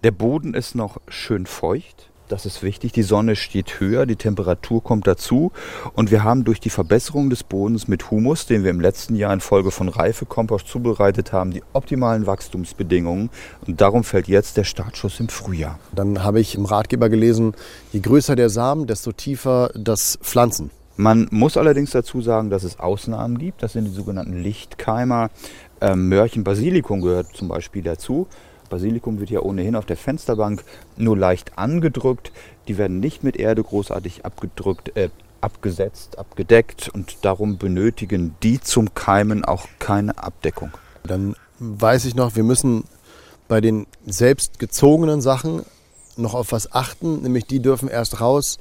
Der 0.04 0.12
Boden 0.12 0.54
ist 0.54 0.76
noch 0.76 0.98
schön 1.08 1.46
feucht. 1.46 2.10
Das 2.28 2.46
ist 2.46 2.64
wichtig. 2.64 2.92
Die 2.92 3.02
Sonne 3.02 3.38
steht 3.38 3.80
höher, 3.80 4.06
die 4.06 4.18
Temperatur 4.18 4.84
kommt 4.84 5.08
dazu. 5.08 5.54
Und 5.94 6.12
wir 6.12 6.22
haben 6.26 6.44
durch 6.44 6.60
die 6.60 6.70
Verbesserung 6.70 7.30
des 7.30 7.44
Bodens 7.46 7.88
mit 7.88 8.12
Humus, 8.12 8.46
den 8.46 8.66
wir 8.66 8.72
im 8.72 8.82
letzten 8.82 9.16
Jahr 9.16 9.32
in 9.32 9.40
Folge 9.40 9.72
von 9.72 9.88
Reifekompost 9.88 10.68
zubereitet 10.68 11.32
haben, 11.32 11.52
die 11.52 11.64
optimalen 11.72 12.28
Wachstumsbedingungen. 12.28 13.30
Und 13.66 13.80
darum 13.80 14.04
fällt 14.04 14.28
jetzt 14.28 14.58
der 14.58 14.66
Startschuss 14.66 15.22
im 15.22 15.30
Frühjahr. 15.30 15.80
Dann 15.96 16.26
habe 16.26 16.42
ich 16.42 16.56
im 16.56 16.66
Ratgeber 16.66 17.08
gelesen, 17.08 17.54
je 17.94 18.02
größer 18.02 18.36
der 18.36 18.50
Samen, 18.50 18.86
desto 18.86 19.14
tiefer 19.14 19.72
das 19.76 20.20
Pflanzen. 20.22 20.72
Man 21.00 21.30
muss 21.32 21.56
allerdings 21.56 21.92
dazu 21.92 22.22
sagen, 22.22 22.50
dass 22.50 22.66
es 22.66 22.78
Ausnahmen 22.78 23.38
gibt. 23.38 23.64
Das 23.64 23.72
sind 23.72 23.86
die 23.86 23.92
sogenannten 23.92 24.44
Lichtkeimer. 24.44 25.30
Ähm, 25.80 26.10
Mörchen 26.10 26.44
Basilikum 26.44 27.00
gehört 27.00 27.38
zum 27.38 27.48
Beispiel 27.48 27.82
dazu. 27.82 28.28
Basilikum 28.70 29.18
wird 29.22 29.30
ja 29.30 29.40
ohnehin 29.40 29.78
auf 29.78 29.86
der 29.86 29.96
Fensterbank 29.96 30.62
nur 30.98 31.16
leicht 31.16 31.58
angedrückt. 31.58 32.34
Die 32.68 32.78
werden 32.78 33.00
nicht 33.00 33.24
mit 33.24 33.38
Erde 33.38 33.64
großartig 33.64 34.26
abgedrückt, 34.26 34.98
äh, 34.98 35.08
abgesetzt, 35.40 36.20
abgedeckt 36.20 36.90
und 36.94 37.20
darum 37.24 37.58
benötigen 37.58 38.36
die 38.44 38.60
zum 38.60 38.94
Keimen 38.94 39.46
auch 39.46 39.68
keine 39.80 40.22
Abdeckung. 40.22 40.72
Dann 41.04 41.38
weiß 41.60 42.04
ich 42.04 42.16
noch, 42.16 42.36
wir 42.36 42.44
müssen 42.44 42.84
bei 43.48 43.62
den 43.62 43.88
selbst 44.06 44.60
gezogenen 44.60 45.22
Sachen 45.22 45.62
noch 46.18 46.34
auf 46.34 46.52
was 46.52 46.74
achten, 46.74 47.22
nämlich 47.22 47.46
die 47.46 47.62
dürfen 47.62 47.88
erst 47.88 48.20
raus, 48.20 48.60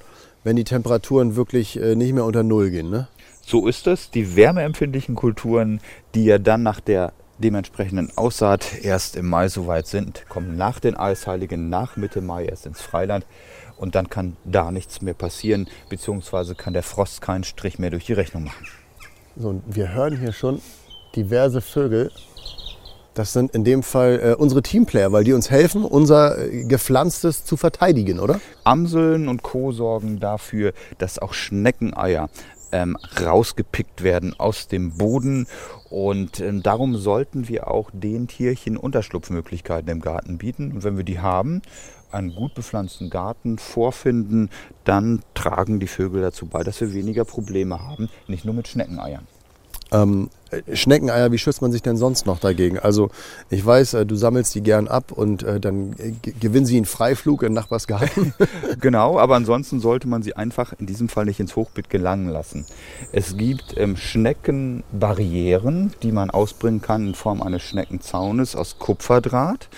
wenn 0.49 0.57
die 0.57 0.65
Temperaturen 0.65 1.37
wirklich 1.37 1.79
äh, 1.79 1.95
nicht 1.95 2.15
mehr 2.15 2.25
unter 2.25 2.43
Null 2.43 2.71
gehen. 2.71 2.89
Ne? 2.89 3.07
So 3.43 3.67
ist 3.67 3.87
es. 3.87 4.11
Die 4.11 4.35
wärmeempfindlichen 4.35 5.15
Kulturen, 5.15 5.79
die 6.15 6.25
ja 6.25 6.39
dann 6.39 6.63
nach 6.63 6.81
der 6.81 7.13
dementsprechenden 7.37 8.17
Aussaat 8.17 8.83
erst 8.83 9.17
im 9.17 9.29
Mai 9.29 9.49
soweit 9.49 9.87
sind, 9.87 10.27
kommen 10.31 10.57
nach 10.57 10.81
den 10.81 10.97
Eisheiligen, 10.97 11.69
nach 11.69 11.99
Mitte 11.99 12.23
Mai 12.23 12.47
erst 12.47 12.65
ins 12.65 12.81
Freiland. 12.81 13.27
Und 13.77 13.95
dann 13.95 14.09
kann 14.09 14.39
da 14.47 14.71
nichts 14.71 15.03
mehr 15.03 15.13
passieren, 15.13 15.69
beziehungsweise 15.91 16.55
kann 16.55 16.73
der 16.73 16.83
Frost 16.83 17.21
keinen 17.21 17.45
Strich 17.45 17.79
mehr 17.79 17.91
durch 17.91 18.07
die 18.07 18.15
Rechnung 18.15 18.45
machen. 18.45 18.67
So, 19.37 19.51
und 19.51 19.63
wir 19.67 19.93
hören 19.93 20.19
hier 20.19 20.33
schon 20.33 20.63
diverse 21.15 21.61
Vögel 21.61 22.11
das 23.19 23.33
sind 23.33 23.55
in 23.55 23.65
dem 23.65 23.83
Fall 23.83 24.21
äh, 24.23 24.35
unsere 24.35 24.63
Teamplayer, 24.63 25.11
weil 25.11 25.25
die 25.25 25.33
uns 25.33 25.51
helfen, 25.51 25.85
unser 25.85 26.39
äh, 26.39 26.65
Gepflanztes 26.65 27.45
zu 27.45 27.57
verteidigen, 27.57 28.21
oder? 28.21 28.41
Amseln 28.63 29.29
und 29.29 29.43
Co. 29.43 29.73
sorgen 29.73 30.21
dafür, 30.21 30.73
dass 30.99 31.19
auch 31.19 31.35
Schneckeneier 31.35 32.31
ähm, 32.71 32.97
rausgepickt 33.21 34.03
werden 34.03 34.39
aus 34.39 34.69
dem 34.69 34.97
Boden. 34.99 35.47
Und 35.91 36.39
ähm, 36.39 36.63
darum 36.63 36.97
sollten 36.97 37.49
wir 37.49 37.69
auch 37.69 37.91
den 37.93 38.29
Tierchen 38.29 38.77
Unterschlupfmöglichkeiten 38.77 39.91
im 39.91 40.01
Garten 40.01 40.39
bieten. 40.39 40.73
Und 40.73 40.85
wenn 40.85 40.97
wir 40.97 41.05
die 41.05 41.19
haben, 41.19 41.63
einen 42.13 42.35
gut 42.35 42.55
bepflanzten 42.55 43.11
Garten 43.11 43.59
vorfinden, 43.59 44.49
dann 44.85 45.23
tragen 45.35 45.81
die 45.81 45.89
Vögel 45.89 46.23
dazu 46.23 46.47
bei, 46.47 46.63
dass 46.63 46.81
wir 46.81 46.95
weniger 46.95 47.25
Probleme 47.25 47.83
haben, 47.83 48.09
nicht 48.29 48.45
nur 48.45 48.55
mit 48.55 48.69
Schneckeneiern. 48.69 49.27
Ähm, 49.93 50.31
Schneckeneier, 50.73 51.31
wie 51.31 51.37
schützt 51.39 51.61
man 51.61 51.73
sich 51.73 51.83
denn 51.83 51.99
sonst 51.99 52.25
noch 52.27 52.39
dagegen? 52.39 52.79
Also 52.79 53.11
ich 53.51 53.65
weiß, 53.65 53.95
äh, 53.95 54.05
du 54.07 54.15
sammelst 54.17 54.55
die 54.55 54.63
gern 54.63 54.89
ab 54.89 55.13
und 55.13 55.43
äh, 55.43 55.61
dann 55.61 55.95
gewinnen 56.41 56.65
sie 56.65 56.77
einen 56.77 56.87
Freiflug 56.87 57.43
in 57.43 57.53
Nachbarsgarten. 57.53 58.33
genau, 58.81 59.19
aber 59.19 59.37
ansonsten 59.37 59.81
sollte 59.81 60.09
man 60.09 60.23
sie 60.23 60.35
einfach 60.37 60.73
in 60.79 60.87
diesem 60.87 61.11
Fall 61.11 61.27
nicht 61.27 61.41
ins 61.41 61.57
Hochbeet 61.57 61.91
gelangen 61.91 62.29
lassen. 62.29 62.65
Es 63.13 63.37
gibt 63.37 63.75
ähm, 63.77 63.99
Schneckenbarrieren, 63.99 65.93
die 66.03 66.13
man 66.13 66.31
ausbringen 66.31 66.81
kann 66.81 67.09
in 67.09 67.15
Form 67.15 67.43
eines 67.43 67.63
Schneckenzaunes 67.63 68.57
aus 68.57 68.79
Kupferdraht. 68.79 69.69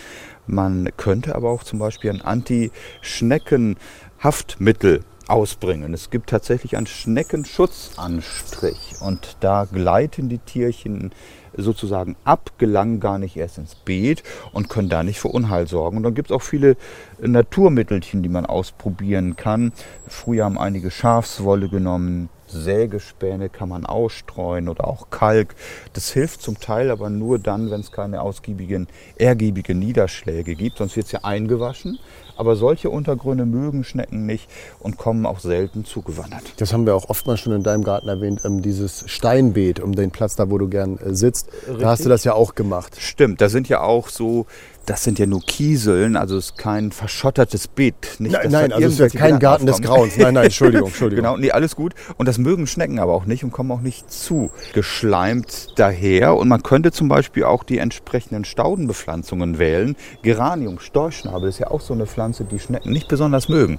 Man 0.46 0.88
könnte 0.96 1.34
aber 1.34 1.50
auch 1.50 1.64
zum 1.64 1.80
Beispiel 1.80 2.10
ein 2.10 2.22
Anti-Schnecken-Haftmittel 2.22 5.00
ausbringen. 5.30 5.94
Es 5.94 6.10
gibt 6.10 6.30
tatsächlich 6.30 6.76
einen 6.76 6.86
Schneckenschutzanstrich 6.86 8.96
und 9.00 9.36
da 9.40 9.64
gleiten 9.64 10.28
die 10.28 10.38
Tierchen 10.38 11.12
sozusagen 11.56 12.16
ab, 12.24 12.52
gelangen 12.58 13.00
gar 13.00 13.18
nicht 13.18 13.36
erst 13.36 13.58
ins 13.58 13.74
Beet 13.74 14.22
und 14.52 14.68
können 14.68 14.88
da 14.88 15.02
nicht 15.02 15.20
für 15.20 15.28
Unheil 15.28 15.66
sorgen. 15.66 15.96
Und 15.96 16.02
dann 16.02 16.14
gibt 16.14 16.30
es 16.30 16.36
auch 16.36 16.42
viele 16.42 16.76
Naturmittelchen, 17.20 18.22
die 18.22 18.28
man 18.28 18.46
ausprobieren 18.46 19.36
kann. 19.36 19.72
Früher 20.06 20.44
haben 20.44 20.58
einige 20.58 20.90
Schafswolle 20.90 21.68
genommen, 21.68 22.28
Sägespäne 22.50 23.48
kann 23.48 23.68
man 23.68 23.86
ausstreuen 23.86 24.68
oder 24.68 24.86
auch 24.86 25.10
Kalk. 25.10 25.54
Das 25.92 26.10
hilft 26.10 26.42
zum 26.42 26.60
Teil 26.60 26.90
aber 26.90 27.10
nur 27.10 27.38
dann, 27.38 27.70
wenn 27.70 27.80
es 27.80 27.92
keine 27.92 28.22
ausgiebigen, 28.22 28.88
ergiebigen 29.16 29.78
Niederschläge 29.78 30.54
gibt. 30.54 30.78
Sonst 30.78 30.96
wird 30.96 31.06
es 31.06 31.12
ja 31.12 31.20
eingewaschen. 31.22 31.98
Aber 32.36 32.56
solche 32.56 32.88
Untergründe 32.88 33.44
mögen 33.44 33.84
Schnecken 33.84 34.24
nicht 34.24 34.48
und 34.78 34.96
kommen 34.96 35.26
auch 35.26 35.40
selten 35.40 35.84
zugewandert. 35.84 36.54
Das 36.56 36.72
haben 36.72 36.86
wir 36.86 36.94
auch 36.94 37.10
oftmals 37.10 37.40
schon 37.40 37.52
in 37.52 37.62
deinem 37.62 37.84
Garten 37.84 38.08
erwähnt, 38.08 38.40
ähm, 38.46 38.62
dieses 38.62 39.04
Steinbeet 39.10 39.78
um 39.78 39.94
den 39.94 40.10
Platz 40.10 40.36
da, 40.36 40.50
wo 40.50 40.56
du 40.56 40.66
gern 40.66 40.96
äh, 40.96 41.14
sitzt. 41.14 41.48
Richtig. 41.52 41.78
Da 41.80 41.88
hast 41.90 42.06
du 42.06 42.08
das 42.08 42.24
ja 42.24 42.32
auch 42.32 42.54
gemacht. 42.54 42.96
Stimmt, 42.98 43.42
da 43.42 43.50
sind 43.50 43.68
ja 43.68 43.82
auch 43.82 44.08
so 44.08 44.46
das 44.86 45.04
sind 45.04 45.18
ja 45.18 45.26
nur 45.26 45.40
Kieseln, 45.40 46.16
also 46.16 46.36
es 46.36 46.46
ist 46.46 46.58
kein 46.58 46.90
verschottertes 46.90 47.68
Beet. 47.68 48.16
Nicht, 48.18 48.32
nein, 48.32 48.50
nein 48.50 48.72
also 48.72 48.86
es 48.86 48.98
ist 48.98 49.14
ja 49.14 49.20
kein 49.20 49.38
Garten 49.38 49.66
des 49.66 49.80
Grauens. 49.80 50.16
Nein, 50.16 50.34
nein, 50.34 50.44
Entschuldigung, 50.44 50.88
Entschuldigung. 50.88 51.24
genau, 51.24 51.36
nee, 51.36 51.50
alles 51.50 51.76
gut. 51.76 51.94
Und 52.16 52.26
das 52.26 52.38
mögen 52.38 52.66
Schnecken 52.66 52.98
aber 52.98 53.12
auch 53.12 53.24
nicht 53.24 53.44
und 53.44 53.52
kommen 53.52 53.70
auch 53.70 53.82
nicht 53.82 54.10
zu 54.10 54.50
geschleimt 54.72 55.68
daher. 55.76 56.36
Und 56.36 56.48
man 56.48 56.62
könnte 56.62 56.92
zum 56.92 57.08
Beispiel 57.08 57.44
auch 57.44 57.62
die 57.62 57.78
entsprechenden 57.78 58.44
Staudenbepflanzungen 58.44 59.58
wählen. 59.58 59.96
Geranium, 60.22 60.80
Storchschnabel 60.80 61.48
ist 61.48 61.58
ja 61.58 61.70
auch 61.70 61.80
so 61.80 61.94
eine 61.94 62.06
Pflanze, 62.06 62.44
die 62.44 62.58
Schnecken 62.58 62.92
nicht 62.92 63.08
besonders 63.08 63.48
mögen. 63.48 63.78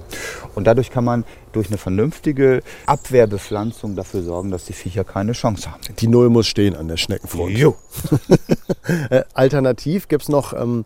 Und 0.54 0.66
dadurch 0.66 0.90
kann 0.90 1.04
man 1.04 1.24
durch 1.52 1.68
eine 1.68 1.78
vernünftige 1.78 2.62
Abwehrbepflanzung 2.86 3.96
dafür 3.96 4.22
sorgen, 4.22 4.50
dass 4.50 4.64
die 4.64 4.72
Viecher 4.72 5.04
keine 5.04 5.32
Chance 5.32 5.70
haben. 5.70 5.80
Die 5.98 6.08
Null 6.08 6.30
muss 6.30 6.46
stehen 6.46 6.74
an 6.74 6.88
der 6.88 6.96
Schneckenfront. 6.96 7.56
Jo. 7.56 7.76
Äh, 9.10 9.22
alternativ 9.34 10.08
gibt 10.08 10.24
es 10.24 10.28
noch 10.28 10.52
ähm, 10.52 10.84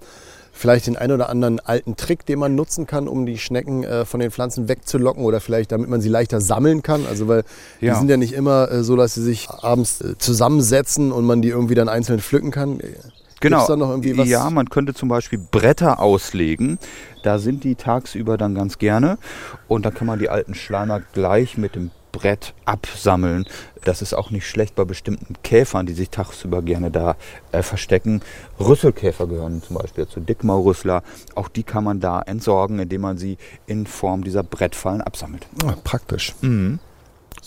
vielleicht 0.56 0.86
den 0.86 0.96
einen 0.96 1.12
oder 1.12 1.28
anderen 1.28 1.60
alten 1.60 1.96
Trick, 1.96 2.24
den 2.26 2.38
man 2.38 2.54
nutzen 2.54 2.86
kann, 2.86 3.08
um 3.08 3.26
die 3.26 3.38
Schnecken 3.38 3.84
äh, 3.84 4.04
von 4.04 4.20
den 4.20 4.30
Pflanzen 4.30 4.68
wegzulocken 4.68 5.24
oder 5.24 5.40
vielleicht 5.40 5.72
damit 5.72 5.88
man 5.88 6.00
sie 6.00 6.08
leichter 6.08 6.40
sammeln 6.40 6.82
kann. 6.82 7.06
Also 7.06 7.28
weil 7.28 7.44
ja. 7.80 7.92
die 7.92 7.98
sind 7.98 8.08
ja 8.08 8.16
nicht 8.16 8.32
immer 8.32 8.70
äh, 8.70 8.82
so, 8.82 8.96
dass 8.96 9.14
sie 9.14 9.22
sich 9.22 9.48
abends 9.50 10.00
äh, 10.00 10.16
zusammensetzen 10.18 11.12
und 11.12 11.24
man 11.26 11.42
die 11.42 11.48
irgendwie 11.48 11.74
dann 11.74 11.88
einzeln 11.88 12.20
pflücken 12.20 12.50
kann. 12.50 12.80
Genau. 13.40 13.66
Ja, 14.24 14.48
man 14.48 14.70
könnte 14.70 14.94
zum 14.94 15.10
Beispiel 15.10 15.38
Bretter 15.38 16.00
auslegen. 16.00 16.78
Da 17.22 17.38
sind 17.38 17.64
die 17.64 17.74
tagsüber 17.74 18.38
dann 18.38 18.54
ganz 18.54 18.78
gerne. 18.78 19.18
Und 19.68 19.84
da 19.84 19.90
kann 19.90 20.06
man 20.06 20.18
die 20.18 20.30
alten 20.30 20.54
Schleimer 20.54 21.02
gleich 21.12 21.58
mit 21.58 21.74
dem 21.74 21.90
Brett 22.16 22.54
absammeln. 22.64 23.44
Das 23.84 24.00
ist 24.00 24.14
auch 24.14 24.30
nicht 24.30 24.48
schlecht 24.48 24.74
bei 24.74 24.84
bestimmten 24.84 25.34
Käfern, 25.42 25.84
die 25.84 25.92
sich 25.92 26.08
tagsüber 26.08 26.62
gerne 26.62 26.90
da 26.90 27.16
äh, 27.52 27.62
verstecken. 27.62 28.22
Rüsselkäfer 28.58 29.26
gehören 29.26 29.62
zum 29.62 29.76
Beispiel 29.76 30.08
zu 30.08 30.20
Dickmaurrüssler. 30.20 31.02
Auch 31.34 31.48
die 31.48 31.62
kann 31.62 31.84
man 31.84 32.00
da 32.00 32.22
entsorgen, 32.22 32.78
indem 32.78 33.02
man 33.02 33.18
sie 33.18 33.36
in 33.66 33.86
Form 33.86 34.24
dieser 34.24 34.42
Brettfallen 34.42 35.02
absammelt. 35.02 35.46
Ah, 35.64 35.74
praktisch. 35.84 36.34
Mhm. 36.40 36.78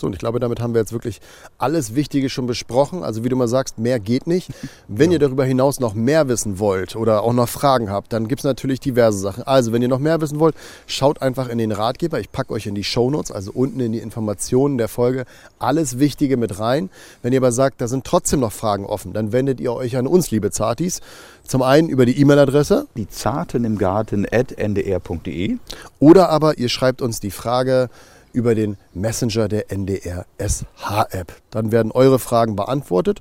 So, 0.00 0.06
und 0.06 0.14
ich 0.14 0.18
glaube, 0.18 0.40
damit 0.40 0.60
haben 0.60 0.72
wir 0.72 0.80
jetzt 0.80 0.92
wirklich 0.92 1.20
alles 1.58 1.94
Wichtige 1.94 2.30
schon 2.30 2.46
besprochen. 2.46 3.04
Also 3.04 3.22
wie 3.22 3.28
du 3.28 3.36
mal 3.36 3.48
sagst, 3.48 3.78
mehr 3.78 4.00
geht 4.00 4.26
nicht. 4.26 4.48
Wenn 4.88 5.10
ja. 5.10 5.16
ihr 5.16 5.18
darüber 5.18 5.44
hinaus 5.44 5.78
noch 5.78 5.92
mehr 5.92 6.26
wissen 6.28 6.58
wollt 6.58 6.96
oder 6.96 7.22
auch 7.22 7.34
noch 7.34 7.48
Fragen 7.48 7.90
habt, 7.90 8.12
dann 8.12 8.26
gibt 8.26 8.40
es 8.40 8.44
natürlich 8.44 8.80
diverse 8.80 9.18
Sachen. 9.18 9.42
Also 9.42 9.72
wenn 9.72 9.82
ihr 9.82 9.88
noch 9.88 9.98
mehr 9.98 10.20
wissen 10.22 10.40
wollt, 10.40 10.54
schaut 10.86 11.20
einfach 11.20 11.48
in 11.48 11.58
den 11.58 11.70
Ratgeber. 11.70 12.18
Ich 12.18 12.32
packe 12.32 12.54
euch 12.54 12.66
in 12.66 12.74
die 12.74 12.84
Shownotes, 12.84 13.30
also 13.30 13.52
unten 13.52 13.78
in 13.80 13.92
die 13.92 13.98
Informationen 13.98 14.78
der 14.78 14.88
Folge, 14.88 15.26
alles 15.58 15.98
Wichtige 15.98 16.38
mit 16.38 16.58
rein. 16.58 16.88
Wenn 17.22 17.34
ihr 17.34 17.40
aber 17.40 17.52
sagt, 17.52 17.82
da 17.82 17.86
sind 17.86 18.04
trotzdem 18.04 18.40
noch 18.40 18.52
Fragen 18.52 18.86
offen, 18.86 19.12
dann 19.12 19.32
wendet 19.32 19.60
ihr 19.60 19.74
euch 19.74 19.98
an 19.98 20.06
uns, 20.06 20.30
liebe 20.30 20.50
Zartis. 20.50 21.00
Zum 21.44 21.62
einen 21.62 21.90
über 21.90 22.06
die 22.06 22.18
E-Mail-Adresse. 22.18 22.86
Die 22.96 23.08
Zarten 23.08 23.64
im 23.64 23.76
Garten 23.76 24.24
at 24.30 24.56
ndr.de. 24.56 25.58
Oder 25.98 26.30
aber 26.30 26.56
ihr 26.56 26.70
schreibt 26.70 27.02
uns 27.02 27.20
die 27.20 27.30
Frage, 27.30 27.90
über 28.32 28.54
den 28.54 28.76
Messenger 28.94 29.48
der 29.48 29.70
NDR 29.70 30.26
SH-App. 30.38 31.34
Dann 31.50 31.72
werden 31.72 31.92
eure 31.92 32.18
Fragen 32.18 32.56
beantwortet 32.56 33.20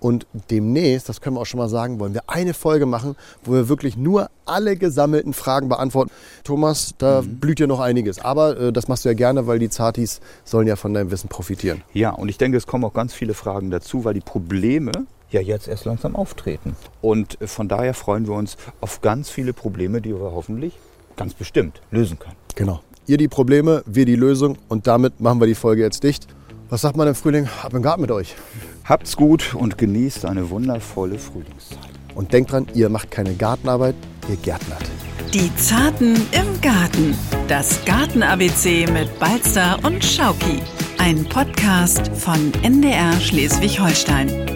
und 0.00 0.26
demnächst, 0.50 1.08
das 1.08 1.20
können 1.20 1.36
wir 1.36 1.40
auch 1.40 1.46
schon 1.46 1.58
mal 1.58 1.68
sagen, 1.68 1.98
wollen 1.98 2.14
wir 2.14 2.22
eine 2.26 2.54
Folge 2.54 2.86
machen, 2.86 3.16
wo 3.44 3.52
wir 3.52 3.68
wirklich 3.68 3.96
nur 3.96 4.30
alle 4.44 4.76
gesammelten 4.76 5.32
Fragen 5.32 5.68
beantworten. 5.68 6.10
Thomas, 6.44 6.94
da 6.98 7.22
mhm. 7.22 7.38
blüht 7.38 7.60
ja 7.60 7.66
noch 7.66 7.80
einiges, 7.80 8.18
aber 8.18 8.58
äh, 8.58 8.72
das 8.72 8.88
machst 8.88 9.04
du 9.04 9.08
ja 9.08 9.14
gerne, 9.14 9.46
weil 9.46 9.58
die 9.58 9.70
Zartis 9.70 10.20
sollen 10.44 10.66
ja 10.66 10.76
von 10.76 10.94
deinem 10.94 11.10
Wissen 11.10 11.28
profitieren. 11.28 11.82
Ja, 11.92 12.10
und 12.10 12.28
ich 12.28 12.38
denke, 12.38 12.56
es 12.56 12.66
kommen 12.66 12.84
auch 12.84 12.92
ganz 12.92 13.14
viele 13.14 13.34
Fragen 13.34 13.70
dazu, 13.70 14.04
weil 14.04 14.14
die 14.14 14.20
Probleme 14.20 14.92
ja 15.30 15.40
jetzt 15.40 15.66
erst 15.66 15.84
langsam 15.84 16.14
auftreten. 16.14 16.76
Und 17.00 17.40
äh, 17.40 17.46
von 17.46 17.68
daher 17.68 17.94
freuen 17.94 18.26
wir 18.26 18.34
uns 18.34 18.56
auf 18.80 19.00
ganz 19.00 19.30
viele 19.30 19.52
Probleme, 19.52 20.00
die 20.00 20.14
wir 20.14 20.32
hoffentlich 20.32 20.74
ganz 21.16 21.34
bestimmt 21.34 21.80
lösen 21.90 22.18
können. 22.18 22.36
Genau. 22.54 22.80
Ihr 23.08 23.18
die 23.18 23.28
Probleme, 23.28 23.84
wir 23.86 24.04
die 24.04 24.16
Lösung 24.16 24.58
und 24.68 24.88
damit 24.88 25.20
machen 25.20 25.40
wir 25.40 25.46
die 25.46 25.54
Folge 25.54 25.82
jetzt 25.82 26.02
dicht. 26.02 26.26
Was 26.70 26.80
sagt 26.80 26.96
man 26.96 27.06
im 27.06 27.14
Frühling? 27.14 27.48
Ab 27.62 27.72
im 27.72 27.82
Garten 27.82 28.00
mit 28.00 28.10
euch. 28.10 28.34
Habt's 28.84 29.16
gut 29.16 29.54
und 29.54 29.78
genießt 29.78 30.24
eine 30.24 30.50
wundervolle 30.50 31.18
Frühlingszeit. 31.18 31.78
Und 32.16 32.32
denkt 32.32 32.50
dran, 32.50 32.66
ihr 32.74 32.88
macht 32.88 33.12
keine 33.12 33.34
Gartenarbeit, 33.34 33.94
ihr 34.28 34.36
gärtnert. 34.36 34.82
Die 35.32 35.54
Zarten 35.54 36.16
im 36.32 36.60
Garten. 36.60 37.16
Das 37.46 37.84
Garten-ABC 37.84 38.86
mit 38.92 39.16
Balzer 39.20 39.78
und 39.84 40.04
Schauki. 40.04 40.60
Ein 40.98 41.24
Podcast 41.28 42.08
von 42.08 42.52
NDR 42.64 43.12
Schleswig-Holstein. 43.20 44.55